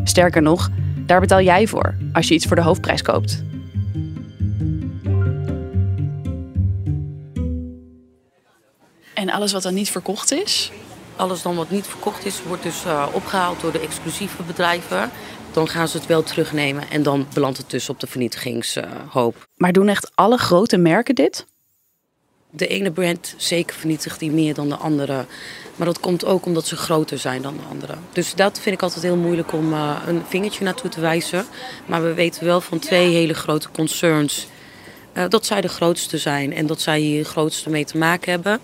Sterker 0.03 0.41
nog, 0.41 0.70
daar 1.06 1.20
betaal 1.20 1.41
jij 1.41 1.67
voor 1.67 1.96
als 2.13 2.27
je 2.27 2.34
iets 2.34 2.46
voor 2.46 2.56
de 2.56 2.62
hoofdprijs 2.62 3.01
koopt. 3.01 3.44
En 9.17 9.29
alles 9.29 9.51
wat 9.51 9.63
dan 9.63 9.74
niet 9.74 9.89
verkocht 9.89 10.31
is? 10.31 10.71
Alles 11.15 11.41
dan 11.41 11.55
wat 11.55 11.69
niet 11.69 11.88
verkocht 11.88 12.25
is, 12.25 12.43
wordt 12.43 12.63
dus 12.63 12.86
uh, 12.86 13.07
opgehaald 13.12 13.62
door 13.62 13.71
de 13.71 13.79
exclusieve 13.79 14.43
bedrijven. 14.43 15.12
Dan 15.51 15.67
gaan 15.67 15.88
ze 15.88 15.97
het 15.97 16.05
wel 16.05 16.24
terugnemen 16.24 16.89
en 16.89 17.03
dan 17.03 17.27
belandt 17.33 17.57
het 17.57 17.69
dus 17.69 17.89
op 17.89 18.00
de 18.00 18.07
vernietigingshoop. 18.07 19.47
maar 19.55 19.71
doen 19.71 19.88
echt 19.88 20.12
alle 20.15 20.38
grote 20.38 20.77
merken 20.77 21.15
dit? 21.15 21.45
De 22.50 22.67
ene 22.67 22.91
brand 22.91 23.33
zeker 23.38 23.75
vernietigt 23.75 24.19
die 24.19 24.31
meer 24.31 24.53
dan 24.53 24.69
de 24.69 24.75
andere. 24.75 25.25
Maar 25.75 25.88
dat 25.88 26.00
komt 26.00 26.25
ook 26.25 26.45
omdat 26.45 26.65
ze 26.65 26.75
groter 26.75 27.19
zijn 27.19 27.41
dan 27.41 27.57
de 27.57 27.63
andere. 27.69 27.93
Dus 28.12 28.36
dat 28.36 28.59
vind 28.59 28.75
ik 28.75 28.81
altijd 28.81 29.03
heel 29.03 29.17
moeilijk 29.17 29.53
om 29.53 29.74
uh, 29.74 30.01
een 30.07 30.21
vingertje 30.27 30.63
naartoe 30.63 30.89
te 30.89 31.00
wijzen. 31.00 31.45
Maar 31.86 32.03
we 32.03 32.13
weten 32.13 32.45
wel 32.45 32.62
van 32.62 32.79
twee 32.79 33.13
hele 33.13 33.33
grote 33.33 33.69
concerns 33.71 34.47
dat 35.29 35.45
zij 35.45 35.62
de 35.62 35.67
grootste 35.67 36.17
zijn 36.17 36.53
en 36.53 36.65
dat 36.65 36.81
zij 36.81 37.00
hier 37.00 37.25
grootste 37.25 37.69
mee 37.69 37.86
te 37.86 37.97
maken 37.97 38.31
hebben. 38.31 38.59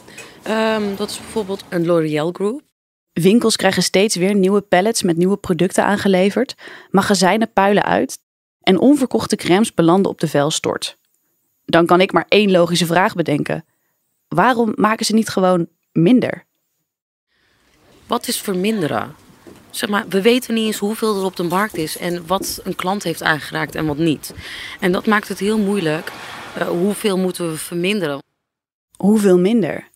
Um, 0.47 0.95
dat 0.95 1.09
is 1.09 1.17
bijvoorbeeld 1.17 1.63
een 1.69 1.85
L'Oreal 1.85 2.31
Group. 2.31 2.61
Winkels 3.13 3.55
krijgen 3.55 3.83
steeds 3.83 4.15
weer 4.15 4.35
nieuwe 4.35 4.61
pallets 4.61 5.03
met 5.03 5.17
nieuwe 5.17 5.37
producten 5.37 5.83
aangeleverd. 5.83 6.55
Magazijnen 6.89 7.53
puilen 7.53 7.83
uit 7.83 8.19
en 8.61 8.79
onverkochte 8.79 9.35
crèmes 9.35 9.73
belanden 9.73 10.11
op 10.11 10.19
de 10.19 10.27
vuilstort. 10.27 10.97
Dan 11.65 11.85
kan 11.85 12.01
ik 12.01 12.11
maar 12.11 12.25
één 12.27 12.51
logische 12.51 12.85
vraag 12.85 13.15
bedenken. 13.15 13.65
Waarom 14.27 14.73
maken 14.75 15.05
ze 15.05 15.13
niet 15.13 15.29
gewoon 15.29 15.67
minder? 15.91 16.45
Wat 18.07 18.27
is 18.27 18.41
verminderen? 18.41 19.15
Zeg 19.69 19.89
maar, 19.89 20.05
we 20.09 20.21
weten 20.21 20.53
niet 20.53 20.65
eens 20.65 20.77
hoeveel 20.77 21.17
er 21.17 21.25
op 21.25 21.35
de 21.35 21.43
markt 21.43 21.75
is 21.75 21.97
en 21.97 22.27
wat 22.27 22.59
een 22.63 22.75
klant 22.75 23.03
heeft 23.03 23.23
aangeraakt 23.23 23.75
en 23.75 23.85
wat 23.85 23.97
niet. 23.97 24.33
En 24.79 24.91
dat 24.91 25.05
maakt 25.05 25.27
het 25.27 25.39
heel 25.39 25.57
moeilijk. 25.57 26.11
Uh, 26.57 26.67
hoeveel 26.67 27.17
moeten 27.17 27.49
we 27.49 27.57
verminderen? 27.57 28.23
Hoeveel 28.97 29.39
minder? 29.39 29.89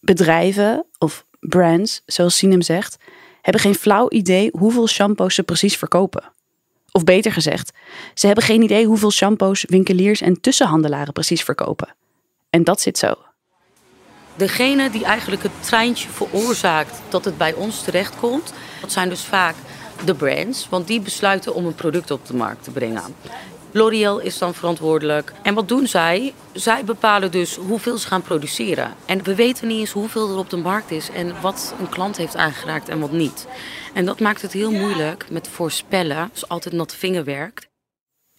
Bedrijven 0.00 0.86
of 0.98 1.24
brands, 1.40 2.02
zoals 2.06 2.36
Sinem 2.36 2.62
zegt, 2.62 2.96
hebben 3.42 3.62
geen 3.62 3.74
flauw 3.74 4.10
idee 4.10 4.50
hoeveel 4.58 4.88
shampoos 4.88 5.34
ze 5.34 5.42
precies 5.42 5.76
verkopen. 5.76 6.32
Of 6.92 7.04
beter 7.04 7.32
gezegd, 7.32 7.72
ze 8.14 8.26
hebben 8.26 8.44
geen 8.44 8.62
idee 8.62 8.86
hoeveel 8.86 9.10
shampoos 9.10 9.64
winkeliers 9.68 10.20
en 10.20 10.40
tussenhandelaren 10.40 11.12
precies 11.12 11.42
verkopen. 11.42 11.94
En 12.50 12.64
dat 12.64 12.80
zit 12.80 12.98
zo. 12.98 13.14
Degene 14.36 14.90
die 14.90 15.04
eigenlijk 15.04 15.42
het 15.42 15.52
treintje 15.60 16.08
veroorzaakt 16.08 17.00
dat 17.08 17.24
het 17.24 17.38
bij 17.38 17.52
ons 17.52 17.82
terechtkomt, 17.82 18.52
dat 18.80 18.92
zijn 18.92 19.08
dus 19.08 19.24
vaak 19.24 19.54
de 20.04 20.14
brands, 20.14 20.68
want 20.68 20.86
die 20.86 21.00
besluiten 21.00 21.54
om 21.54 21.66
een 21.66 21.74
product 21.74 22.10
op 22.10 22.26
de 22.26 22.34
markt 22.34 22.64
te 22.64 22.70
brengen. 22.70 23.02
L'Oreal 23.72 24.18
is 24.18 24.38
dan 24.38 24.54
verantwoordelijk. 24.54 25.32
En 25.42 25.54
wat 25.54 25.68
doen 25.68 25.86
zij? 25.86 26.34
Zij 26.52 26.84
bepalen 26.84 27.30
dus 27.30 27.56
hoeveel 27.56 27.98
ze 27.98 28.06
gaan 28.06 28.22
produceren. 28.22 28.94
En 29.06 29.22
we 29.22 29.34
weten 29.34 29.68
niet 29.68 29.78
eens 29.78 29.90
hoeveel 29.90 30.30
er 30.30 30.38
op 30.38 30.50
de 30.50 30.56
markt 30.56 30.90
is 30.90 31.10
en 31.10 31.40
wat 31.40 31.74
een 31.80 31.88
klant 31.88 32.16
heeft 32.16 32.36
aangeraakt 32.36 32.88
en 32.88 33.00
wat 33.00 33.12
niet. 33.12 33.46
En 33.94 34.04
dat 34.04 34.20
maakt 34.20 34.42
het 34.42 34.52
heel 34.52 34.70
moeilijk 34.70 35.26
met 35.30 35.48
voorspellen, 35.48 36.30
dus 36.32 36.48
altijd 36.48 36.74
nat 36.74 36.94
vingerwerk. 36.94 37.68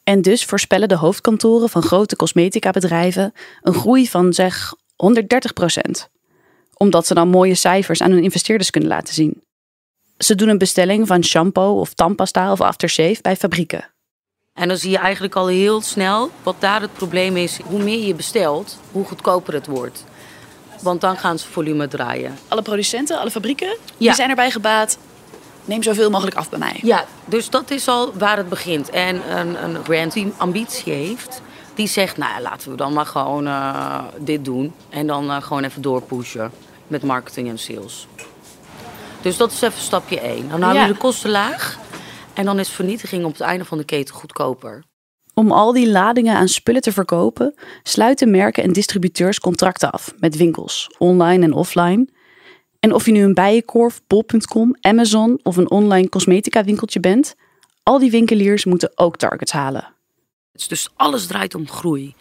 En 0.04 0.22
dus 0.22 0.46
voorspellen 0.46 0.88
de 0.88 0.96
hoofdkantoren 0.96 1.70
van 1.70 1.82
grote 1.82 2.16
cosmetica-bedrijven 2.16 3.34
een 3.62 3.74
groei 3.74 4.08
van 4.08 4.34
zeg 4.34 4.74
130 4.96 5.54
procent. 5.54 6.10
Omdat 6.74 7.08
ze 7.08 7.14
dan 7.14 7.28
mooie 7.28 7.56
cijfers 7.56 8.02
aan 8.02 8.12
hun 8.12 8.24
investeerders 8.24 8.70
kunnen 8.70 8.90
laten 8.90 9.14
zien. 9.14 9.44
Ze 10.18 10.36
doen 10.36 10.50
een 10.50 10.58
bestelling 10.58 11.08
van 11.08 11.24
shampoo 11.24 11.80
of 11.80 11.94
tandpasta 11.94 12.52
of 12.52 12.62
aftershave 12.62 13.22
bij 13.22 13.36
fabrieken. 13.36 13.90
En 14.54 14.68
dan 14.68 14.78
zie 14.78 14.90
je 14.92 14.98
eigenlijk 14.98 15.36
al 15.36 15.48
heel 15.48 15.82
snel 15.82 16.30
wat 16.44 16.56
daar 16.60 16.82
het 16.82 16.94
probleem 16.94 17.38
is. 17.38 17.60
Hoe 17.66 17.84
meer 17.84 18.06
je 18.08 18.16
bestelt, 18.16 18.80
hoe 18.92 19.06
goedkoper 19.06 19.54
het 19.54 19.68
wordt. 19.68 20.04
Want 20.82 21.02
dan 21.02 21.18
gaan 21.18 21.40
ze 21.40 21.48
volume 21.48 21.88
draaien. 21.88 22.38
Alle 22.48 22.62
producenten, 22.62 23.20
alle 23.20 23.32
fabrieken, 23.32 23.78
die 23.98 24.14
zijn 24.14 24.30
erbij 24.30 24.52
gebaat. 24.52 24.98
Neem 25.66 25.84
zoveel 25.84 26.10
mogelijk 26.10 26.36
af 26.36 26.50
bij 26.50 26.60
mij. 26.60 26.80
Ja, 26.82 27.06
dus 27.26 27.50
dat 27.50 27.72
is 27.72 27.88
al 27.88 28.14
waar 28.14 28.38
het 28.38 28.50
begint. 28.50 28.90
En 28.90 29.38
een, 29.38 29.64
een 29.64 29.82
brand 29.82 30.14
die 30.14 30.34
ambitie 30.38 30.94
heeft, 30.94 31.42
die 31.74 31.88
zegt, 31.88 32.18
nou 32.18 32.42
laten 32.42 32.72
we 32.72 32.78
dan 32.78 32.94
maar 32.94 33.06
gewoon 33.06 33.48
uh, 33.48 34.00
dit 34.18 34.46
doen. 34.46 34.74
En 34.90 35.08
dan 35.08 35.26
uh, 35.26 35.42
gewoon 35.42 35.64
even 35.64 35.82
doorpushen 35.82 36.52
met 36.88 37.04
marketing 37.04 37.50
en 37.50 37.60
sales. 37.60 38.08
Dus 39.22 39.38
dat 39.38 39.52
is 39.52 39.62
even 39.62 39.82
stapje 39.82 40.20
1. 40.20 40.50
Dan 40.50 40.62
houden 40.62 40.82
we 40.82 40.88
ja. 40.88 40.94
de 40.94 41.00
kosten 41.00 41.30
laag. 41.30 41.78
En 42.34 42.46
dan 42.46 42.60
is 42.60 42.70
vernietiging 42.70 43.26
op 43.26 43.32
het 43.32 43.42
einde 43.42 43.66
van 43.66 43.78
de 43.78 43.84
keten 43.84 44.16
goedkoper. 44.16 44.84
Om 45.34 45.52
al 45.52 45.74
die 45.74 45.90
ladingen 45.90 46.36
aan 46.36 46.48
spullen 46.48 46.82
te 46.82 46.92
verkopen, 46.92 47.54
sluiten 47.84 48.32
merken 48.32 48.64
en 48.64 48.74
distributeurs 48.74 49.40
contracten 49.40 49.92
af 49.92 50.14
met 50.20 50.38
winkels, 50.38 50.96
online 50.98 51.44
en 51.44 51.54
offline. 51.54 52.08
En 52.80 52.94
of 52.94 53.06
je 53.06 53.12
nu 53.12 53.24
een 53.24 53.34
bijenkorf, 53.34 54.02
bol.com, 54.08 54.76
Amazon 54.82 55.40
of 55.44 55.58
een 55.58 55.72
online 55.72 56.10
cosmetica 56.10 56.64
winkeltje 56.64 57.00
bent, 57.00 57.36
al 57.84 58.00
die 58.00 58.12
winkeliers 58.12 58.66
moeten 58.66 58.92
ook 58.96 59.18
targets 59.18 59.52
halen. 59.52 59.94
Dus 60.68 60.90
alles 60.96 61.28
draait 61.28 61.56
om 61.56 61.68
groei. 61.68 62.14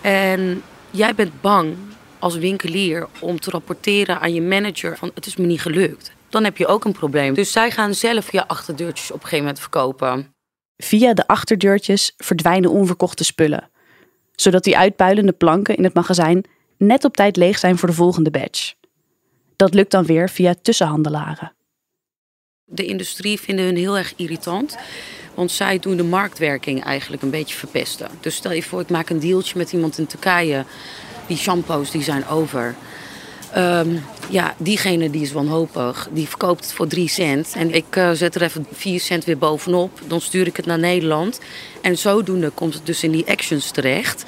En 0.00 0.62
jij 0.90 1.14
bent 1.14 1.40
bang 1.40 1.74
als 2.18 2.36
winkelier 2.36 3.06
om 3.20 3.40
te 3.40 3.50
rapporteren 3.50 4.20
aan 4.20 4.34
je 4.34 4.42
manager 4.42 4.96
van 4.96 5.10
het 5.14 5.26
is 5.26 5.36
me 5.36 5.46
niet 5.46 5.60
gelukt 5.60 6.12
dan 6.34 6.44
heb 6.44 6.56
je 6.56 6.66
ook 6.66 6.84
een 6.84 6.92
probleem. 6.92 7.34
Dus 7.34 7.52
zij 7.52 7.70
gaan 7.70 7.94
zelf 7.94 8.32
je 8.32 8.48
achterdeurtjes 8.48 9.10
op 9.10 9.16
een 9.16 9.22
gegeven 9.22 9.44
moment 9.44 9.60
verkopen. 9.60 10.34
Via 10.76 11.14
de 11.14 11.26
achterdeurtjes 11.26 12.12
verdwijnen 12.16 12.70
onverkochte 12.70 13.24
spullen, 13.24 13.70
zodat 14.34 14.64
die 14.64 14.76
uitpuilende 14.76 15.32
planken 15.32 15.76
in 15.76 15.84
het 15.84 15.94
magazijn 15.94 16.44
net 16.78 17.04
op 17.04 17.16
tijd 17.16 17.36
leeg 17.36 17.58
zijn 17.58 17.78
voor 17.78 17.88
de 17.88 17.94
volgende 17.94 18.30
batch. 18.30 18.74
Dat 19.56 19.74
lukt 19.74 19.90
dan 19.90 20.04
weer 20.04 20.28
via 20.28 20.54
tussenhandelaren. 20.62 21.52
De 22.64 22.86
industrie 22.86 23.40
vinden 23.40 23.64
hun 23.64 23.76
heel 23.76 23.98
erg 23.98 24.12
irritant. 24.16 24.76
Want 25.34 25.50
zij 25.50 25.78
doen 25.78 25.96
de 25.96 26.04
marktwerking 26.04 26.84
eigenlijk 26.84 27.22
een 27.22 27.30
beetje 27.30 27.56
verpesten. 27.56 28.08
Dus 28.20 28.34
stel 28.34 28.52
je 28.52 28.62
voor, 28.62 28.80
ik 28.80 28.90
maak 28.90 29.10
een 29.10 29.20
dealtje 29.20 29.58
met 29.58 29.72
iemand 29.72 29.98
in 29.98 30.06
Turkije. 30.06 30.64
Die 31.26 31.36
shampoos 31.36 31.90
die 31.90 32.02
zijn 32.02 32.26
over. 32.26 32.74
Um, 33.56 34.02
ja, 34.30 34.54
diegene 34.58 35.10
die 35.10 35.22
is 35.22 35.32
wanhopig, 35.32 36.08
die 36.12 36.28
verkoopt 36.28 36.64
het 36.64 36.72
voor 36.72 36.86
3 36.86 37.08
cent. 37.08 37.52
En 37.56 37.74
ik 37.74 37.96
uh, 37.96 38.10
zet 38.10 38.34
er 38.34 38.42
even 38.42 38.66
4 38.72 39.00
cent 39.00 39.24
weer 39.24 39.38
bovenop. 39.38 40.00
Dan 40.06 40.20
stuur 40.20 40.46
ik 40.46 40.56
het 40.56 40.66
naar 40.66 40.78
Nederland. 40.78 41.40
En 41.82 41.98
zodoende 41.98 42.50
komt 42.50 42.74
het 42.74 42.86
dus 42.86 43.02
in 43.02 43.10
die 43.10 43.26
actions 43.26 43.70
terecht. 43.70 44.24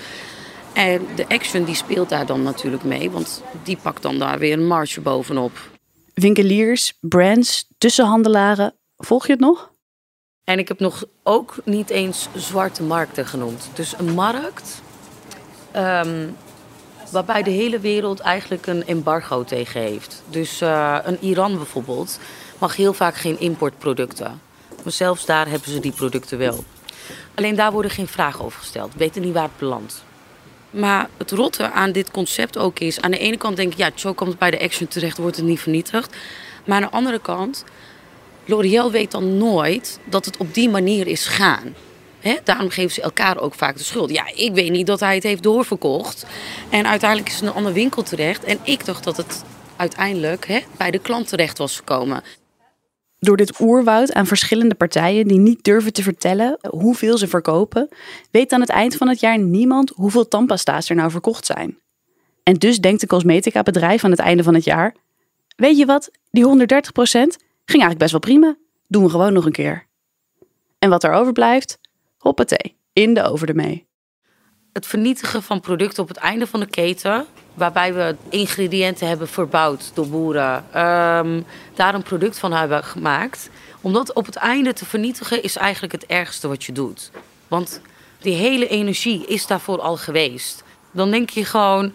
En 0.73 1.07
de 1.15 1.29
action 1.29 1.65
die 1.65 1.75
speelt 1.75 2.09
daar 2.09 2.27
dan 2.27 2.43
natuurlijk 2.43 2.85
mee, 2.85 3.11
want 3.11 3.43
die 3.63 3.77
pakt 3.83 4.03
dan 4.03 4.19
daar 4.19 4.39
weer 4.39 4.53
een 4.53 4.67
marge 4.67 5.01
bovenop. 5.01 5.71
Winkeliers, 6.15 6.93
brands, 7.01 7.69
tussenhandelaren, 7.79 8.75
volg 8.97 9.27
je 9.27 9.33
het 9.33 9.41
nog? 9.41 9.73
En 10.45 10.59
ik 10.59 10.69
heb 10.69 10.81
nog 10.81 11.05
ook 11.23 11.57
niet 11.65 11.91
eens 11.91 12.29
zwarte 12.35 12.83
markten 12.83 13.27
genoemd. 13.27 13.71
Dus 13.75 13.95
een 13.99 14.15
markt 14.15 14.83
um, 15.77 16.37
waarbij 17.11 17.43
de 17.43 17.51
hele 17.51 17.79
wereld 17.79 18.21
eigenlijk 18.21 18.67
een 18.67 18.87
embargo 18.87 19.45
tegen 19.45 19.81
heeft. 19.81 20.23
Dus 20.31 20.63
uh, 20.63 20.99
een 21.03 21.19
Iran 21.21 21.57
bijvoorbeeld 21.57 22.19
mag 22.59 22.77
heel 22.77 22.93
vaak 22.93 23.17
geen 23.17 23.41
importproducten. 23.41 24.41
Maar 24.83 24.93
zelfs 24.93 25.27
daar 25.27 25.49
hebben 25.49 25.71
ze 25.71 25.81
die 25.81 25.93
producten 25.93 26.39
wel. 26.39 26.65
Alleen 27.35 27.55
daar 27.55 27.73
worden 27.73 27.91
geen 27.91 28.09
vragen 28.09 28.45
over 28.45 28.59
gesteld. 28.59 28.93
We 28.93 28.99
weten 28.99 29.23
niet 29.23 29.35
waar 29.35 29.43
het 29.43 29.59
belandt. 29.59 30.05
Maar 30.71 31.09
het 31.17 31.31
rotte 31.31 31.71
aan 31.71 31.93
dit 31.93 32.11
concept 32.11 32.59
ook 32.59 32.79
is... 32.79 33.01
aan 33.01 33.11
de 33.11 33.19
ene 33.19 33.37
kant 33.37 33.57
denk 33.57 33.73
ik, 33.73 33.79
ja, 33.79 33.91
zo 33.95 34.13
komt 34.13 34.31
het 34.31 34.39
bij 34.39 34.51
de 34.51 34.61
action 34.61 34.89
terecht... 34.89 35.19
wordt 35.19 35.37
het 35.37 35.45
niet 35.45 35.61
vernietigd. 35.61 36.17
Maar 36.65 36.77
aan 36.77 36.83
de 36.83 36.97
andere 36.97 37.19
kant... 37.19 37.65
L'Oréal 38.45 38.91
weet 38.91 39.11
dan 39.11 39.37
nooit 39.37 39.99
dat 40.05 40.25
het 40.25 40.37
op 40.37 40.55
die 40.55 40.69
manier 40.69 41.07
is 41.07 41.27
gaan. 41.27 41.75
Daarom 42.45 42.71
geven 42.71 42.95
ze 42.95 43.03
elkaar 43.03 43.39
ook 43.41 43.55
vaak 43.55 43.77
de 43.77 43.85
schuld. 43.85 44.11
Ja, 44.11 44.25
ik 44.35 44.55
weet 44.55 44.71
niet 44.71 44.87
dat 44.87 45.01
hij 45.01 45.15
het 45.15 45.23
heeft 45.23 45.43
doorverkocht. 45.43 46.27
En 46.71 46.87
uiteindelijk 46.87 47.31
is 47.31 47.35
het 47.35 47.49
een 47.49 47.55
andere 47.55 47.75
winkel 47.75 48.03
terecht. 48.03 48.45
En 48.45 48.59
ik 48.63 48.85
dacht 48.85 49.05
dat 49.05 49.17
het 49.17 49.45
uiteindelijk 49.77 50.67
bij 50.77 50.91
de 50.91 50.99
klant 50.99 51.29
terecht 51.29 51.59
was 51.59 51.77
gekomen. 51.77 52.23
Door 53.19 53.37
dit 53.37 53.61
oerwoud 53.61 54.13
aan 54.13 54.27
verschillende 54.27 54.75
partijen 54.75 55.29
die 55.29 55.39
niet 55.39 55.65
durven 55.65 55.93
te 55.93 56.03
vertellen 56.03 56.59
hoeveel 56.71 57.19
ze 57.19 57.29
verkopen, 57.29 57.89
weet 58.31 58.53
aan 58.53 58.61
het 58.61 58.71
eind 58.71 58.97
van 58.97 59.09
het 59.09 59.21
jaar 59.21 59.39
niemand 59.39 59.93
hoeveel 59.95 60.29
tandpasta's 60.29 60.89
er 60.89 60.97
nou 60.97 61.11
verkocht 61.11 61.47
zijn. 61.47 61.79
En 62.43 62.55
dus 62.55 62.79
denkt 62.79 63.01
de 63.01 63.07
cosmetica 63.07 63.63
bedrijf 63.63 64.05
aan 64.05 64.11
het 64.11 64.21
einde 64.21 64.43
van 64.43 64.55
het 64.55 64.65
jaar: 64.65 64.95
Weet 65.57 65.79
je 65.79 65.87
wat, 65.87 66.11
die 66.31 66.45
130% 66.45 66.49
ging 66.51 67.83
eigenlijk 67.83 67.99
best 67.99 68.11
wel 68.11 68.21
prima. 68.21 68.57
Doen 68.89 69.03
we 69.03 69.11
gewoon 69.11 69.33
nog 69.33 69.47
een 69.47 69.53
keer. 69.53 69.87
En 70.79 70.91
wat 70.91 71.05
er 71.05 71.13
overblijft, 71.13 71.79
hoppatee, 72.27 72.77
in 72.93 73.15
de 73.15 73.23
over 73.23 73.49
ermee. 73.49 73.87
het 74.73 74.87
vernietigen 74.87 75.43
van 75.43 75.61
producten 75.61 76.03
op 76.03 76.09
het 76.09 76.17
einde 76.17 76.47
van 76.47 76.61
de 76.61 76.67
keten. 76.67 77.27
Waarbij 77.55 77.95
we 77.95 78.17
ingrediënten 78.29 79.09
hebben 79.09 79.29
verbouwd 79.29 79.91
door 79.95 80.09
boeren. 80.09 80.55
Um, 80.55 81.45
daar 81.75 81.95
een 81.95 82.03
product 82.03 82.39
van 82.39 82.53
hebben 82.53 82.85
gemaakt. 82.85 83.51
Om 83.81 83.93
dat 83.93 84.13
op 84.13 84.27
het 84.27 84.37
einde 84.37 84.73
te 84.73 84.85
vernietigen 84.85 85.43
is 85.43 85.57
eigenlijk 85.57 85.93
het 85.93 86.07
ergste 86.07 86.49
wat 86.49 86.65
je 86.65 86.73
doet. 86.73 87.11
Want 87.49 87.81
die 88.21 88.35
hele 88.35 88.69
energie 88.69 89.27
is 89.27 89.47
daarvoor 89.47 89.81
al 89.81 89.97
geweest. 89.97 90.63
Dan 90.91 91.11
denk 91.11 91.31
je 91.31 91.45
gewoon... 91.45 91.93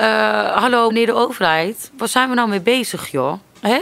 Uh, 0.00 0.56
hallo 0.56 0.88
meneer 0.88 1.06
de 1.06 1.12
overheid, 1.12 1.90
waar 1.96 2.08
zijn 2.08 2.28
we 2.28 2.34
nou 2.34 2.48
mee 2.48 2.60
bezig 2.60 3.10
joh? 3.10 3.32
Hè? 3.60 3.80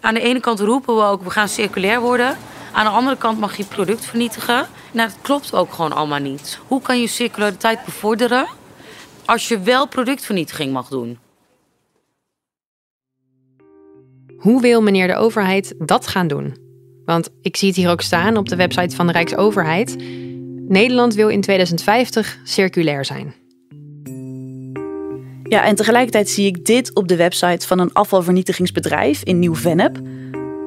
Aan 0.00 0.14
de 0.14 0.20
ene 0.20 0.40
kant 0.40 0.60
roepen 0.60 0.96
we 0.96 1.02
ook, 1.02 1.22
we 1.22 1.30
gaan 1.30 1.48
circulair 1.48 2.00
worden. 2.00 2.38
Aan 2.72 2.84
de 2.84 2.90
andere 2.90 3.16
kant 3.16 3.38
mag 3.38 3.56
je 3.56 3.64
product 3.64 4.04
vernietigen. 4.04 4.66
Nou, 4.92 5.08
dat 5.08 5.18
klopt 5.20 5.54
ook 5.54 5.72
gewoon 5.72 5.92
allemaal 5.92 6.18
niet. 6.18 6.60
Hoe 6.66 6.82
kan 6.82 7.00
je 7.00 7.06
circulariteit 7.06 7.84
bevorderen 7.84 8.46
als 9.24 9.48
je 9.48 9.60
wel 9.60 9.88
productvernietiging 9.88 10.72
mag 10.72 10.88
doen? 10.88 11.18
Hoe 14.38 14.60
wil 14.60 14.82
meneer 14.82 15.06
de 15.06 15.16
overheid 15.16 15.74
dat 15.78 16.06
gaan 16.06 16.26
doen? 16.26 16.56
Want 17.04 17.28
ik 17.42 17.56
zie 17.56 17.68
het 17.68 17.76
hier 17.76 17.90
ook 17.90 18.00
staan 18.00 18.36
op 18.36 18.48
de 18.48 18.56
website 18.56 18.96
van 18.96 19.06
de 19.06 19.12
Rijksoverheid. 19.12 19.96
Nederland 20.68 21.14
wil 21.14 21.28
in 21.28 21.40
2050 21.40 22.38
circulair 22.44 23.04
zijn. 23.04 23.34
Ja, 25.42 25.64
en 25.64 25.74
tegelijkertijd 25.74 26.28
zie 26.28 26.46
ik 26.46 26.64
dit 26.64 26.94
op 26.94 27.08
de 27.08 27.16
website 27.16 27.66
van 27.66 27.78
een 27.78 27.92
afvalvernietigingsbedrijf 27.92 29.22
in 29.22 29.38
Nieuw-Vennep. 29.38 30.00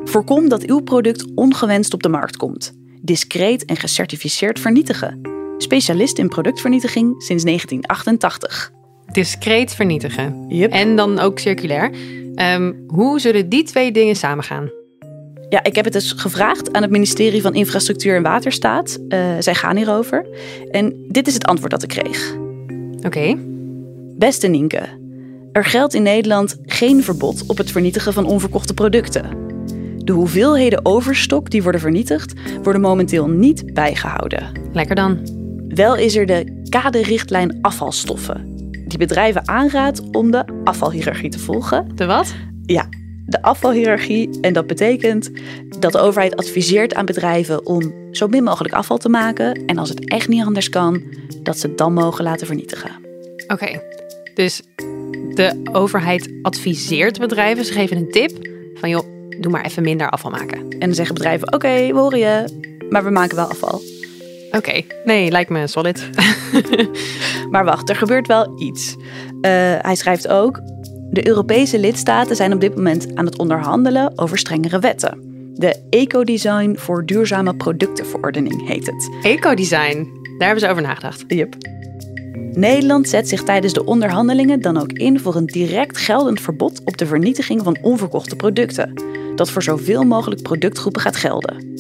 Voorkom 0.04 0.50
dat 0.50 0.66
uw 0.66 0.80
product 0.80 1.26
ongewenst 1.36 1.94
op 1.94 2.04
de 2.04 2.10
markt 2.10 2.38
komt. 2.38 2.74
Discreet 3.02 3.66
en 3.66 3.76
gecertificeerd 3.76 4.60
vernietigen. 4.60 5.22
Specialist 5.58 6.18
in 6.18 6.28
productvernietiging 6.28 7.24
sinds 7.24 7.44
1988. 7.44 8.72
Discreet 9.12 9.74
vernietigen. 9.74 10.46
Yep. 10.48 10.72
En 10.72 10.96
dan 10.96 11.20
ook 11.20 11.40
circulair. 11.40 11.92
Um, 12.36 12.84
hoe 12.88 13.20
zullen 13.20 13.50
die 13.50 13.64
twee 13.64 13.92
dingen 13.92 14.16
samengaan? 14.16 14.72
Ja, 15.50 15.64
ik 15.64 15.76
heb 15.76 15.86
het 15.86 15.94
dus 15.94 16.12
gevraagd 16.12 16.74
aan 16.74 16.82
het 16.82 16.92
ministerie 16.92 17.42
van 17.42 17.54
Infrastructuur 17.54 18.16
en 18.16 18.24
Waterstaat. 18.24 19.00
Uh, 19.08 19.36
zij 19.40 19.56
gaan 19.56 19.76
hierover. 19.76 20.26
En 20.70 21.06
dit 21.08 21.28
is 21.28 21.34
het 21.34 21.46
antwoord 21.46 21.72
dat 21.72 21.84
ik 21.84 21.90
kreeg. 21.90 22.36
Oké. 22.98 23.06
Okay. 23.06 23.38
Beste 24.18 24.48
Nienke, 24.48 24.82
er 25.52 25.66
geldt 25.66 25.94
in 25.94 26.04
Nederland 26.04 26.58
geen 26.66 27.04
verbod 27.04 27.44
op 27.48 27.58
het 27.58 27.72
vernietigen 27.72 28.14
van 28.14 28.26
onverkochte 28.26 28.74
producten. 28.74 29.51
De 30.04 30.12
hoeveelheden 30.12 30.86
overstok 30.86 31.50
die 31.50 31.64
worden 31.64 31.82
vernietigd, 31.82 32.34
worden 32.64 32.82
momenteel 32.82 33.28
niet 33.28 33.74
bijgehouden. 33.74 34.52
Lekker 34.74 34.96
dan. 34.96 35.20
Wel 35.68 35.96
is 35.96 36.16
er 36.16 36.26
de 36.26 36.64
kaderrichtlijn 36.70 37.58
afvalstoffen, 37.62 38.56
die 38.88 38.98
bedrijven 38.98 39.48
aanraadt 39.48 40.02
om 40.12 40.32
de 40.32 40.46
afvalhierarchie 40.64 41.30
te 41.30 41.40
volgen. 41.40 41.88
De 41.96 42.06
wat? 42.06 42.34
Ja, 42.66 42.90
de 43.26 43.42
afvalhierarchie. 43.42 44.40
En 44.42 44.54
dat 44.54 44.68
betekent 44.68 45.32
dat 45.80 45.92
de 45.92 46.00
overheid 46.00 46.36
adviseert 46.36 46.94
aan 46.94 47.06
bedrijven 47.06 47.66
om 47.66 47.94
zo 48.12 48.28
min 48.28 48.44
mogelijk 48.44 48.74
afval 48.74 48.98
te 48.98 49.10
maken. 49.10 49.66
En 49.66 49.78
als 49.78 49.90
het 49.90 50.10
echt 50.10 50.28
niet 50.28 50.46
anders 50.46 50.70
kan, 50.70 51.04
dat 51.44 51.58
ze 51.58 51.68
het 51.68 51.78
dan 51.78 51.94
mogen 51.94 52.24
laten 52.24 52.48
vernietigen. 52.48 52.92
Oké, 53.48 53.82
dus 54.34 54.62
de 55.34 55.62
overheid 55.72 56.30
adviseert 56.42 57.20
bedrijven, 57.20 57.66
ze 57.66 57.74
geven 57.74 57.98
een 57.98 58.12
tip 58.12 58.50
van 58.74 58.90
joh, 58.90 59.21
doe 59.40 59.52
maar 59.52 59.66
even 59.66 59.84
minder 59.84 60.10
afval 60.10 60.32
maken. 60.32 60.60
En 60.60 60.80
dan 60.80 60.94
zeggen 60.94 61.16
bedrijven, 61.16 61.54
oké, 61.54 61.88
we 61.88 62.00
horen 62.00 62.20
je, 62.20 62.46
maar 62.90 63.04
we 63.04 63.10
maken 63.10 63.36
wel 63.36 63.46
afval. 63.50 63.82
Oké, 64.52 64.82
nee, 65.06 65.32
lijkt 65.32 65.50
me 65.50 65.68
solid. 65.68 66.10
maar 67.52 67.66
wacht, 67.66 67.90
er 67.90 67.96
gebeurt 67.96 68.28
wel 68.28 68.62
iets. 68.62 68.96
Uh, 68.96 69.02
hij 69.82 69.96
schrijft 69.96 70.28
ook, 70.28 70.62
de 71.10 71.28
Europese 71.28 71.80
lidstaten 71.80 72.36
zijn 72.36 72.54
op 72.54 72.62
dit 72.62 72.76
moment 72.76 73.16
aan 73.16 73.26
het 73.26 73.38
onderhandelen 73.38 74.14
over 74.16 74.38
strengere 74.38 74.80
wetten. 74.80 75.30
De 75.54 75.76
Ecodesign 75.90 76.76
voor 76.78 77.06
duurzame 77.06 77.56
productenverordening 77.56 78.68
heet 78.68 78.86
het. 78.86 79.10
Ecodesign, 79.22 80.08
daar 80.38 80.48
hebben 80.48 80.60
ze 80.60 80.70
over 80.70 80.82
nagedacht. 80.82 81.24
Yep. 81.28 81.56
Nederland 82.54 83.10
zet 83.10 83.30
zich 83.30 83.44
tijdens 83.44 83.74
de 83.74 83.86
onderhandelingen 83.86 84.62
dan 84.62 84.78
ook 84.78 84.92
in 84.92 85.20
voor 85.20 85.36
een 85.36 85.46
direct 85.46 85.98
geldend 85.98 86.42
verbod 86.42 86.82
op 86.86 86.98
de 86.98 87.06
vernietiging 87.06 87.64
van 87.64 87.78
onverkochte 87.82 88.36
producten, 88.36 88.94
dat 89.36 89.52
voor 89.52 89.64
zoveel 89.64 90.04
mogelijk 90.04 90.42
productgroepen 90.42 91.02
gaat 91.02 91.16
gelden. 91.16 91.80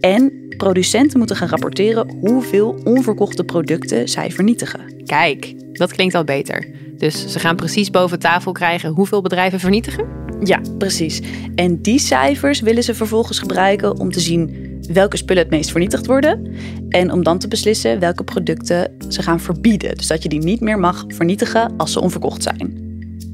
En 0.00 0.54
producenten 0.56 1.18
moeten 1.18 1.36
gaan 1.36 1.48
rapporteren 1.48 2.16
hoeveel 2.20 2.80
onverkochte 2.84 3.44
producten 3.44 4.08
zij 4.08 4.30
vernietigen. 4.30 5.04
Kijk, 5.04 5.54
dat 5.72 5.92
klinkt 5.92 6.14
al 6.14 6.24
beter. 6.24 6.68
Dus 6.96 7.26
ze 7.26 7.38
gaan 7.38 7.56
precies 7.56 7.90
boven 7.90 8.18
tafel 8.18 8.52
krijgen 8.52 8.90
hoeveel 8.90 9.22
bedrijven 9.22 9.60
vernietigen? 9.60 10.06
Ja, 10.44 10.60
precies. 10.78 11.20
En 11.54 11.82
die 11.82 11.98
cijfers 11.98 12.60
willen 12.60 12.82
ze 12.82 12.94
vervolgens 12.94 13.38
gebruiken 13.38 13.98
om 13.98 14.10
te 14.10 14.20
zien 14.20 14.71
welke 14.88 15.16
spullen 15.16 15.42
het 15.42 15.52
meest 15.52 15.70
vernietigd 15.70 16.06
worden. 16.06 16.54
En 16.88 17.12
om 17.12 17.22
dan 17.22 17.38
te 17.38 17.48
beslissen 17.48 17.98
welke 17.98 18.24
producten 18.24 18.96
ze 19.08 19.22
gaan 19.22 19.40
verbieden. 19.40 19.96
Dus 19.96 20.06
dat 20.06 20.22
je 20.22 20.28
die 20.28 20.42
niet 20.42 20.60
meer 20.60 20.78
mag 20.78 21.04
vernietigen 21.08 21.76
als 21.76 21.92
ze 21.92 22.00
onverkocht 22.00 22.42
zijn. 22.42 22.90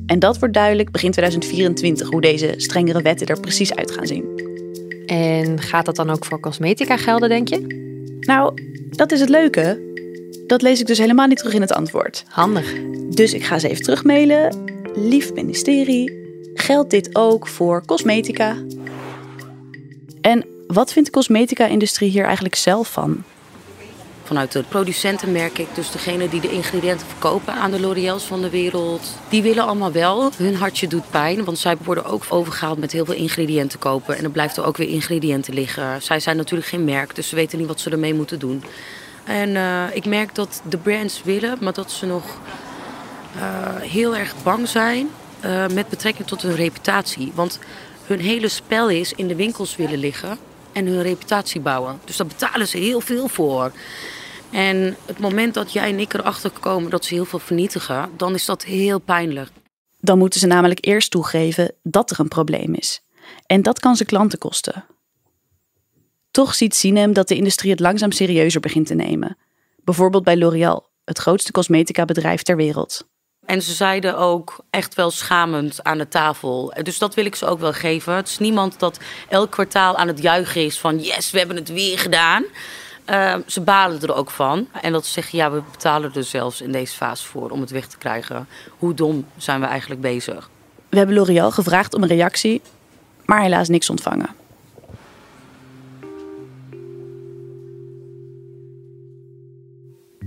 En 0.07 0.19
dat 0.19 0.39
wordt 0.39 0.55
duidelijk 0.55 0.91
begin 0.91 1.11
2024 1.11 2.11
hoe 2.11 2.21
deze 2.21 2.55
strengere 2.57 3.03
wetten 3.03 3.27
er 3.27 3.41
precies 3.41 3.75
uit 3.75 3.91
gaan 3.91 4.07
zien. 4.07 4.25
En 5.07 5.61
gaat 5.61 5.87
dat 5.87 5.97
dan 5.97 6.11
ook 6.11 6.25
voor 6.25 6.41
cosmetica 6.41 6.97
gelden, 6.97 7.29
denk 7.29 7.49
je? 7.49 7.87
Nou, 8.21 8.63
dat 8.91 9.13
is 9.13 9.21
het 9.21 9.29
leuke. 9.29 9.87
Dat 10.47 10.63
lees 10.63 10.81
ik 10.81 10.87
dus 10.87 10.99
helemaal 10.99 11.27
niet 11.27 11.39
terug 11.39 11.55
in 11.55 11.61
het 11.61 11.73
antwoord. 11.73 12.25
Handig. 12.29 12.75
Dus 13.11 13.35
ik 13.35 13.45
ga 13.45 13.59
ze 13.59 13.69
even 13.69 13.83
terugmailen. 13.83 14.57
Lief 14.95 15.33
ministerie, 15.33 16.13
geldt 16.55 16.91
dit 16.91 17.11
ook 17.13 17.47
voor 17.47 17.85
cosmetica? 17.87 18.57
En 20.21 20.45
wat 20.69 20.93
vindt 20.93 21.09
de 21.09 21.15
cosmetica-industrie 21.15 22.11
hier 22.11 22.25
eigenlijk 22.25 22.55
zelf 22.55 22.93
van? 22.93 23.25
Vanuit 24.25 24.53
de 24.53 24.63
producenten 24.63 25.33
merk 25.33 25.59
ik, 25.59 25.67
dus 25.75 25.91
degene 25.91 26.29
die 26.29 26.41
de 26.41 26.51
ingrediënten 26.51 27.07
verkopen 27.07 27.55
aan 27.55 27.71
de 27.71 27.81
L'Oréal's 27.81 28.25
van 28.25 28.41
de 28.41 28.51
wereld, 28.51 29.15
die 29.29 29.43
willen 29.43 29.65
allemaal 29.65 29.93
wel. 29.93 30.31
Hun 30.37 30.57
hartje 30.57 30.87
doet 30.87 31.11
pijn, 31.11 31.45
want 31.45 31.59
zij 31.59 31.77
worden 31.85 32.05
ook 32.05 32.25
overgehaald 32.29 32.79
met 32.79 32.93
heel 32.93 33.05
veel 33.05 33.15
ingrediënten 33.15 33.79
kopen. 33.79 34.17
En 34.17 34.25
er 34.25 34.31
blijft 34.31 34.57
er 34.57 34.65
ook 34.65 34.77
weer 34.77 34.89
ingrediënten 34.89 35.55
liggen. 35.55 36.03
Zij 36.03 36.21
zijn 36.21 36.37
natuurlijk 36.37 36.69
geen 36.69 36.85
merk, 36.85 37.15
dus 37.15 37.29
ze 37.29 37.35
weten 37.35 37.59
niet 37.59 37.67
wat 37.67 37.81
ze 37.81 37.91
ermee 37.91 38.15
moeten 38.15 38.39
doen. 38.39 38.65
En 39.25 39.49
uh, 39.49 39.83
ik 39.93 40.07
merk 40.07 40.35
dat 40.35 40.63
de 40.69 40.77
brands 40.77 41.23
willen, 41.25 41.57
maar 41.61 41.73
dat 41.73 41.91
ze 41.91 42.07
nog 42.07 42.25
uh, 43.37 43.43
heel 43.81 44.17
erg 44.17 44.35
bang 44.43 44.69
zijn 44.69 45.09
uh, 45.45 45.67
met 45.67 45.89
betrekking 45.89 46.29
tot 46.29 46.43
hun 46.43 46.55
reputatie. 46.55 47.33
Want 47.35 47.59
hun 48.05 48.21
hele 48.21 48.49
spel 48.49 48.89
is 48.89 49.13
in 49.13 49.29
de 49.29 49.35
winkels 49.35 49.77
willen 49.77 49.99
liggen 49.99 50.39
en 50.73 50.87
hun 50.87 51.03
reputatie 51.03 51.61
bouwen. 51.61 52.01
Dus 52.05 52.17
daar 52.17 52.27
betalen 52.27 52.69
ze 52.69 52.79
heel 52.79 53.01
veel 53.01 53.29
voor. 53.29 53.73
En 54.51 54.97
het 55.07 55.19
moment 55.19 55.55
dat 55.55 55.73
jij 55.73 55.89
en 55.89 55.99
ik 55.99 56.15
erachter 56.15 56.51
komen 56.51 56.91
dat 56.91 57.05
ze 57.05 57.15
heel 57.15 57.25
veel 57.25 57.39
vernietigen, 57.39 58.11
dan 58.17 58.35
is 58.35 58.45
dat 58.45 58.65
heel 58.65 58.99
pijnlijk. 58.99 59.51
Dan 60.01 60.19
moeten 60.19 60.41
ze 60.41 60.47
namelijk 60.47 60.87
eerst 60.87 61.11
toegeven 61.11 61.75
dat 61.83 62.11
er 62.11 62.21
een 62.21 62.29
probleem 62.29 62.75
is. 62.75 63.03
En 63.47 63.63
dat 63.63 63.81
kan 63.81 63.97
ze 63.97 64.05
klanten 64.05 64.39
kosten. 64.39 64.85
Toch 66.31 66.55
ziet 66.55 66.75
Sinem 66.75 67.13
dat 67.13 67.29
de 67.29 67.35
industrie 67.35 67.71
het 67.71 67.81
langzaam 67.81 68.13
serieuzer 68.13 68.61
begint 68.61 68.87
te 68.87 68.95
nemen. 68.95 69.37
Bijvoorbeeld 69.85 70.25
bij 70.25 70.37
L'Oréal, 70.37 70.91
het 71.05 71.19
grootste 71.19 71.53
cosmetica 71.53 72.05
bedrijf 72.05 72.43
ter 72.43 72.57
wereld. 72.57 73.09
En 73.49 73.63
ze 73.63 73.73
zeiden 73.73 74.17
ook 74.17 74.57
echt 74.71 74.95
wel 74.95 75.11
schamend 75.11 75.85
aan 75.85 75.99
de 75.99 76.09
tafel. 76.09 76.75
Dus 76.83 76.99
dat 76.99 77.15
wil 77.15 77.25
ik 77.25 77.35
ze 77.35 77.47
ook 77.47 77.61
wel 77.61 77.73
geven. 77.73 78.15
Het 78.15 78.29
is 78.29 78.39
niemand 78.39 78.79
dat 78.79 78.99
elk 79.29 79.51
kwartaal 79.51 79.97
aan 79.97 80.07
het 80.07 80.23
juichen 80.23 80.65
is 80.65 80.79
van 80.79 80.99
yes, 80.99 81.31
we 81.31 81.39
hebben 81.39 81.57
het 81.57 81.69
weer 81.69 81.99
gedaan. 81.99 82.45
Uh, 83.11 83.35
ze 83.47 83.61
balen 83.61 84.01
er 84.01 84.15
ook 84.15 84.31
van. 84.31 84.69
En 84.83 84.93
dat 84.93 85.07
ze 85.07 85.13
zeggen, 85.13 85.39
ja, 85.39 85.51
we 85.51 85.63
betalen 85.71 86.15
er 86.15 86.25
zelfs 86.25 86.61
in 86.61 86.73
deze 86.73 86.95
fase 86.95 87.27
voor 87.27 87.51
om 87.51 87.61
het 87.61 87.71
weg 87.71 87.87
te 87.87 87.99
krijgen. 87.99 88.49
Hoe 88.79 88.95
dom 88.95 89.27
zijn 89.37 89.61
we 89.61 89.67
eigenlijk 89.67 90.01
bezig? 90.01 90.51
We 90.89 90.97
hebben 90.97 91.17
L'Oréal 91.17 91.51
gevraagd 91.51 91.95
om 91.95 92.03
een 92.03 92.09
reactie, 92.09 92.63
maar 93.25 93.41
helaas 93.41 93.69
niks 93.69 93.91
ontvangen. 93.91 94.29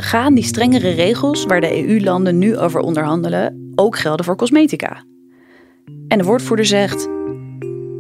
Gaan 0.02 0.34
die 0.34 0.44
strengere 0.44 0.90
regels 0.90 1.46
waar 1.46 1.62
de 1.62 1.88
EU-landen 1.88 2.38
nu 2.38 2.58
over 2.58 2.80
onderhandelen 2.80 3.72
ook 3.76 3.98
gelden 3.98 4.26
voor 4.26 4.36
cosmetica? 4.36 5.04
En 6.08 6.18
de 6.18 6.24
woordvoerder 6.24 6.66
zegt: 6.66 7.08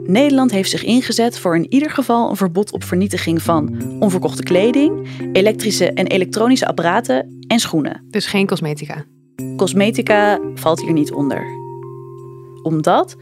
Nederland 0.03 0.51
heeft 0.51 0.69
zich 0.69 0.83
ingezet 0.83 1.39
voor 1.39 1.55
in 1.55 1.73
ieder 1.73 1.89
geval 1.89 2.29
een 2.29 2.35
verbod 2.35 2.71
op 2.71 2.83
vernietiging 2.83 3.41
van 3.41 3.81
onverkochte 3.99 4.43
kleding, 4.43 5.07
elektrische 5.33 5.93
en 5.93 6.07
elektronische 6.07 6.67
apparaten 6.67 7.43
en 7.47 7.59
schoenen. 7.59 8.05
Dus 8.09 8.25
geen 8.25 8.47
cosmetica. 8.47 9.05
Cosmetica 9.55 10.39
valt 10.53 10.81
hier 10.81 10.93
niet 10.93 11.11
onder. 11.11 11.43
Omdat 12.63 13.15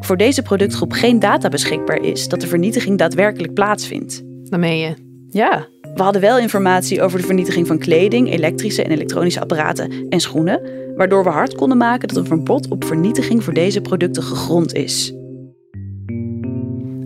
voor 0.00 0.16
deze 0.16 0.42
productgroep 0.42 0.92
geen 0.92 1.18
data 1.18 1.48
beschikbaar 1.48 2.02
is 2.02 2.28
dat 2.28 2.40
de 2.40 2.46
vernietiging 2.46 2.98
daadwerkelijk 2.98 3.54
plaatsvindt. 3.54 4.22
Dan 4.44 4.60
meen 4.60 4.78
je. 4.78 4.94
Ja, 5.28 5.68
We 5.94 6.02
hadden 6.02 6.20
wel 6.20 6.38
informatie 6.38 7.02
over 7.02 7.18
de 7.18 7.26
vernietiging 7.26 7.66
van 7.66 7.78
kleding, 7.78 8.32
elektrische 8.32 8.82
en 8.82 8.90
elektronische 8.90 9.40
apparaten 9.40 10.08
en 10.08 10.20
schoenen, 10.20 10.60
waardoor 10.96 11.24
we 11.24 11.30
hard 11.30 11.54
konden 11.54 11.78
maken 11.78 12.08
dat 12.08 12.16
een 12.16 12.26
verbod 12.26 12.68
op 12.68 12.84
vernietiging 12.84 13.44
voor 13.44 13.54
deze 13.54 13.80
producten 13.80 14.22
gegrond 14.22 14.74
is. 14.74 15.14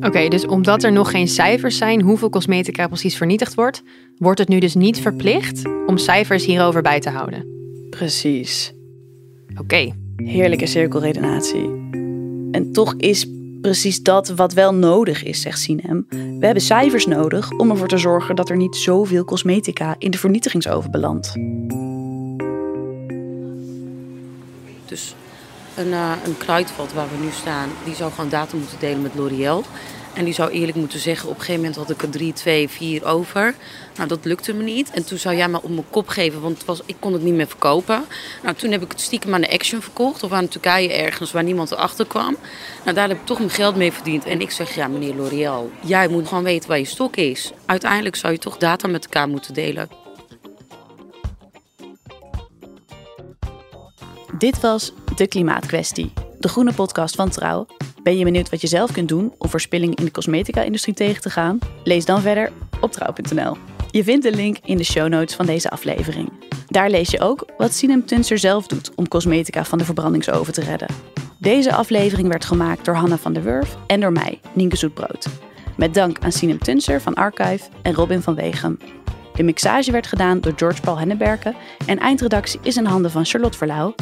Oké, 0.01 0.29
dus 0.29 0.47
omdat 0.47 0.83
er 0.83 0.93
nog 0.93 1.11
geen 1.11 1.29
cijfers 1.29 1.77
zijn 1.77 2.01
hoeveel 2.03 2.31
cosmetica 2.31 2.87
precies 2.87 3.17
vernietigd 3.17 3.55
wordt, 3.55 3.83
wordt 4.17 4.39
het 4.39 4.49
nu 4.49 4.59
dus 4.59 4.75
niet 4.75 5.01
verplicht 5.01 5.63
om 5.87 5.99
cijfers 5.99 6.47
hierover 6.47 6.83
bij 6.83 7.01
te 7.01 7.11
houden. 7.11 7.47
Precies. 7.91 8.73
Oké. 9.61 9.93
Heerlijke 10.17 10.67
cirkelredenatie. 10.67 11.71
En 12.51 12.73
toch 12.73 12.95
is 12.97 13.27
precies 13.65 14.03
dat 14.03 14.29
wat 14.29 14.53
wel 14.53 14.75
nodig 14.75 15.23
is, 15.23 15.41
zegt 15.41 15.59
Sinem. 15.59 16.07
We 16.09 16.45
hebben 16.45 16.63
cijfers 16.63 17.07
nodig 17.07 17.51
om 17.51 17.71
ervoor 17.71 17.89
te 17.89 17.99
zorgen 17.99 18.37
dat 18.37 18.49
er 18.49 18.57
niet 18.57 18.77
zoveel 18.77 19.25
cosmetica 19.25 19.95
in 19.99 20.11
de 20.11 20.19
vernietigingsoven 20.19 20.91
belandt. 20.91 21.33
Dus 24.87 25.15
een, 25.77 25.89
uh, 25.89 26.13
een 26.25 26.37
kruidvat 26.39 26.93
waar 26.93 27.07
we 27.17 27.25
nu 27.25 27.31
staan, 27.31 27.69
die 27.85 27.95
zou 27.95 28.13
gewoon 28.13 28.31
data 28.31 28.57
moeten 28.57 28.79
delen 28.79 29.03
met 29.03 29.15
L'Oréal. 29.15 29.65
En 30.15 30.25
die 30.25 30.35
zou 30.35 30.51
eerlijk 30.51 30.77
moeten 30.77 30.99
zeggen, 30.99 31.29
op 31.29 31.35
een 31.35 31.41
gegeven 31.41 31.61
moment 31.61 31.77
had 31.79 31.91
ik 31.91 32.03
er 32.03 32.11
drie, 32.11 32.33
twee, 32.33 32.69
vier 32.69 33.05
over. 33.05 33.55
Nou, 33.97 34.09
dat 34.09 34.25
lukte 34.25 34.53
me 34.53 34.63
niet. 34.63 34.91
En 34.91 35.05
toen 35.05 35.19
zou 35.19 35.37
jij 35.37 35.49
me 35.49 35.63
op 35.63 35.71
mijn 35.71 35.91
kop 35.91 36.09
geven, 36.09 36.41
want 36.41 36.65
was, 36.65 36.81
ik 36.87 36.97
kon 36.99 37.13
het 37.13 37.23
niet 37.23 37.35
meer 37.35 37.47
verkopen. 37.47 38.05
Nou, 38.43 38.55
toen 38.57 38.71
heb 38.71 38.83
ik 38.83 38.91
het 38.91 39.01
stiekem 39.01 39.35
aan 39.35 39.41
de 39.41 39.53
Action 39.53 39.83
verkocht. 39.83 40.23
Of 40.23 40.33
aan 40.33 40.49
Turkije 40.49 40.93
ergens 40.93 41.33
waar 41.33 41.43
niemand 41.43 41.71
erachter 41.71 42.07
kwam. 42.07 42.37
Nou, 42.83 42.97
daar 42.97 43.09
heb 43.09 43.17
ik 43.17 43.27
toch 43.27 43.39
mijn 43.39 43.51
geld 43.51 43.77
mee 43.77 43.93
verdiend. 43.93 44.25
En 44.25 44.41
ik 44.41 44.51
zeg, 44.51 44.75
ja 44.75 44.89
meneer 44.89 45.15
L'Oréal, 45.15 45.71
jij 45.81 46.09
moet 46.09 46.29
gewoon 46.29 46.45
weten 46.45 46.69
waar 46.69 46.79
je 46.79 46.85
stok 46.85 47.17
is. 47.17 47.53
Uiteindelijk 47.67 48.17
zou 48.17 48.33
je 48.33 48.39
toch 48.39 48.57
data 48.57 48.89
met 48.89 49.05
elkaar 49.05 49.29
moeten 49.29 49.55
delen. 49.55 49.89
Dit 54.39 54.61
was 54.61 54.93
De 55.17 55.27
Klimaatkwestie, 55.27 56.13
de 56.45 56.51
groene 56.51 56.73
podcast 56.73 57.15
van 57.15 57.29
Trouw. 57.29 57.67
Ben 58.03 58.19
je 58.19 58.25
benieuwd 58.25 58.51
wat 58.51 58.61
je 58.61 58.67
zelf 58.67 58.93
kunt 58.93 59.09
doen 59.09 59.35
om 59.39 59.49
verspilling 59.49 59.95
in 59.95 60.05
de 60.05 60.11
cosmetica-industrie 60.11 60.95
tegen 60.95 61.23
te 61.23 61.31
gaan? 61.31 61.59
Lees 61.85 62.05
dan 62.05 62.21
verder 62.21 62.53
op 62.81 62.93
trouw.nl. 62.93 63.57
Je 63.91 64.05
vindt 64.05 64.23
de 64.23 64.35
link 64.35 64.57
in 64.65 64.77
de 64.77 64.85
show 64.85 65.09
notes 65.09 65.35
van 65.35 65.47
deze 65.47 65.71
aflevering. 65.71 66.33
Daar 66.67 66.91
lees 66.91 67.11
je 67.11 67.21
ook 67.21 67.47
wat 67.57 67.73
Sinem 67.73 68.07
Tunster 68.07 68.39
zelf 68.39 68.67
doet 68.67 68.95
om 68.95 69.09
cosmetica 69.09 69.65
van 69.65 69.79
de 69.79 69.85
verbrandingsoven 69.85 70.53
te 70.53 70.61
redden. 70.61 70.89
Deze 71.39 71.75
aflevering 71.75 72.29
werd 72.29 72.45
gemaakt 72.45 72.85
door 72.85 72.95
Hanna 72.95 73.17
van 73.17 73.33
der 73.33 73.43
Wurf 73.43 73.77
en 73.87 74.01
door 74.01 74.13
mij, 74.13 74.41
Nienke 74.53 74.77
Zoetbrood. 74.77 75.27
Met 75.77 75.95
dank 75.95 76.19
aan 76.19 76.33
Sinem 76.33 76.59
Tunster 76.59 77.01
van 77.01 77.15
Archive 77.15 77.69
en 77.83 77.95
Robin 77.95 78.23
van 78.23 78.35
Wegem. 78.35 78.79
De 79.35 79.43
mixage 79.43 79.91
werd 79.91 80.07
gedaan 80.07 80.41
door 80.41 80.53
George 80.57 80.81
Paul 80.81 80.99
Henneberken 80.99 81.55
en 81.87 81.99
eindredactie 81.99 82.61
is 82.63 82.77
in 82.77 82.85
handen 82.85 83.11
van 83.11 83.25
Charlotte 83.25 83.59
Verlauw. 83.59 83.95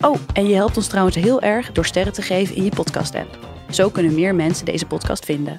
Oh, 0.00 0.16
en 0.32 0.48
je 0.48 0.54
helpt 0.54 0.76
ons 0.76 0.86
trouwens 0.86 1.16
heel 1.16 1.40
erg 1.40 1.72
door 1.72 1.86
sterren 1.86 2.12
te 2.12 2.22
geven 2.22 2.56
in 2.56 2.64
je 2.64 2.70
podcast-app. 2.70 3.38
Zo 3.70 3.88
kunnen 3.88 4.14
meer 4.14 4.34
mensen 4.34 4.64
deze 4.64 4.86
podcast 4.86 5.24
vinden. 5.24 5.56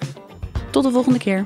Tot 0.69 0.83
de 0.83 0.91
volgende 0.91 1.19
keer. 1.19 1.45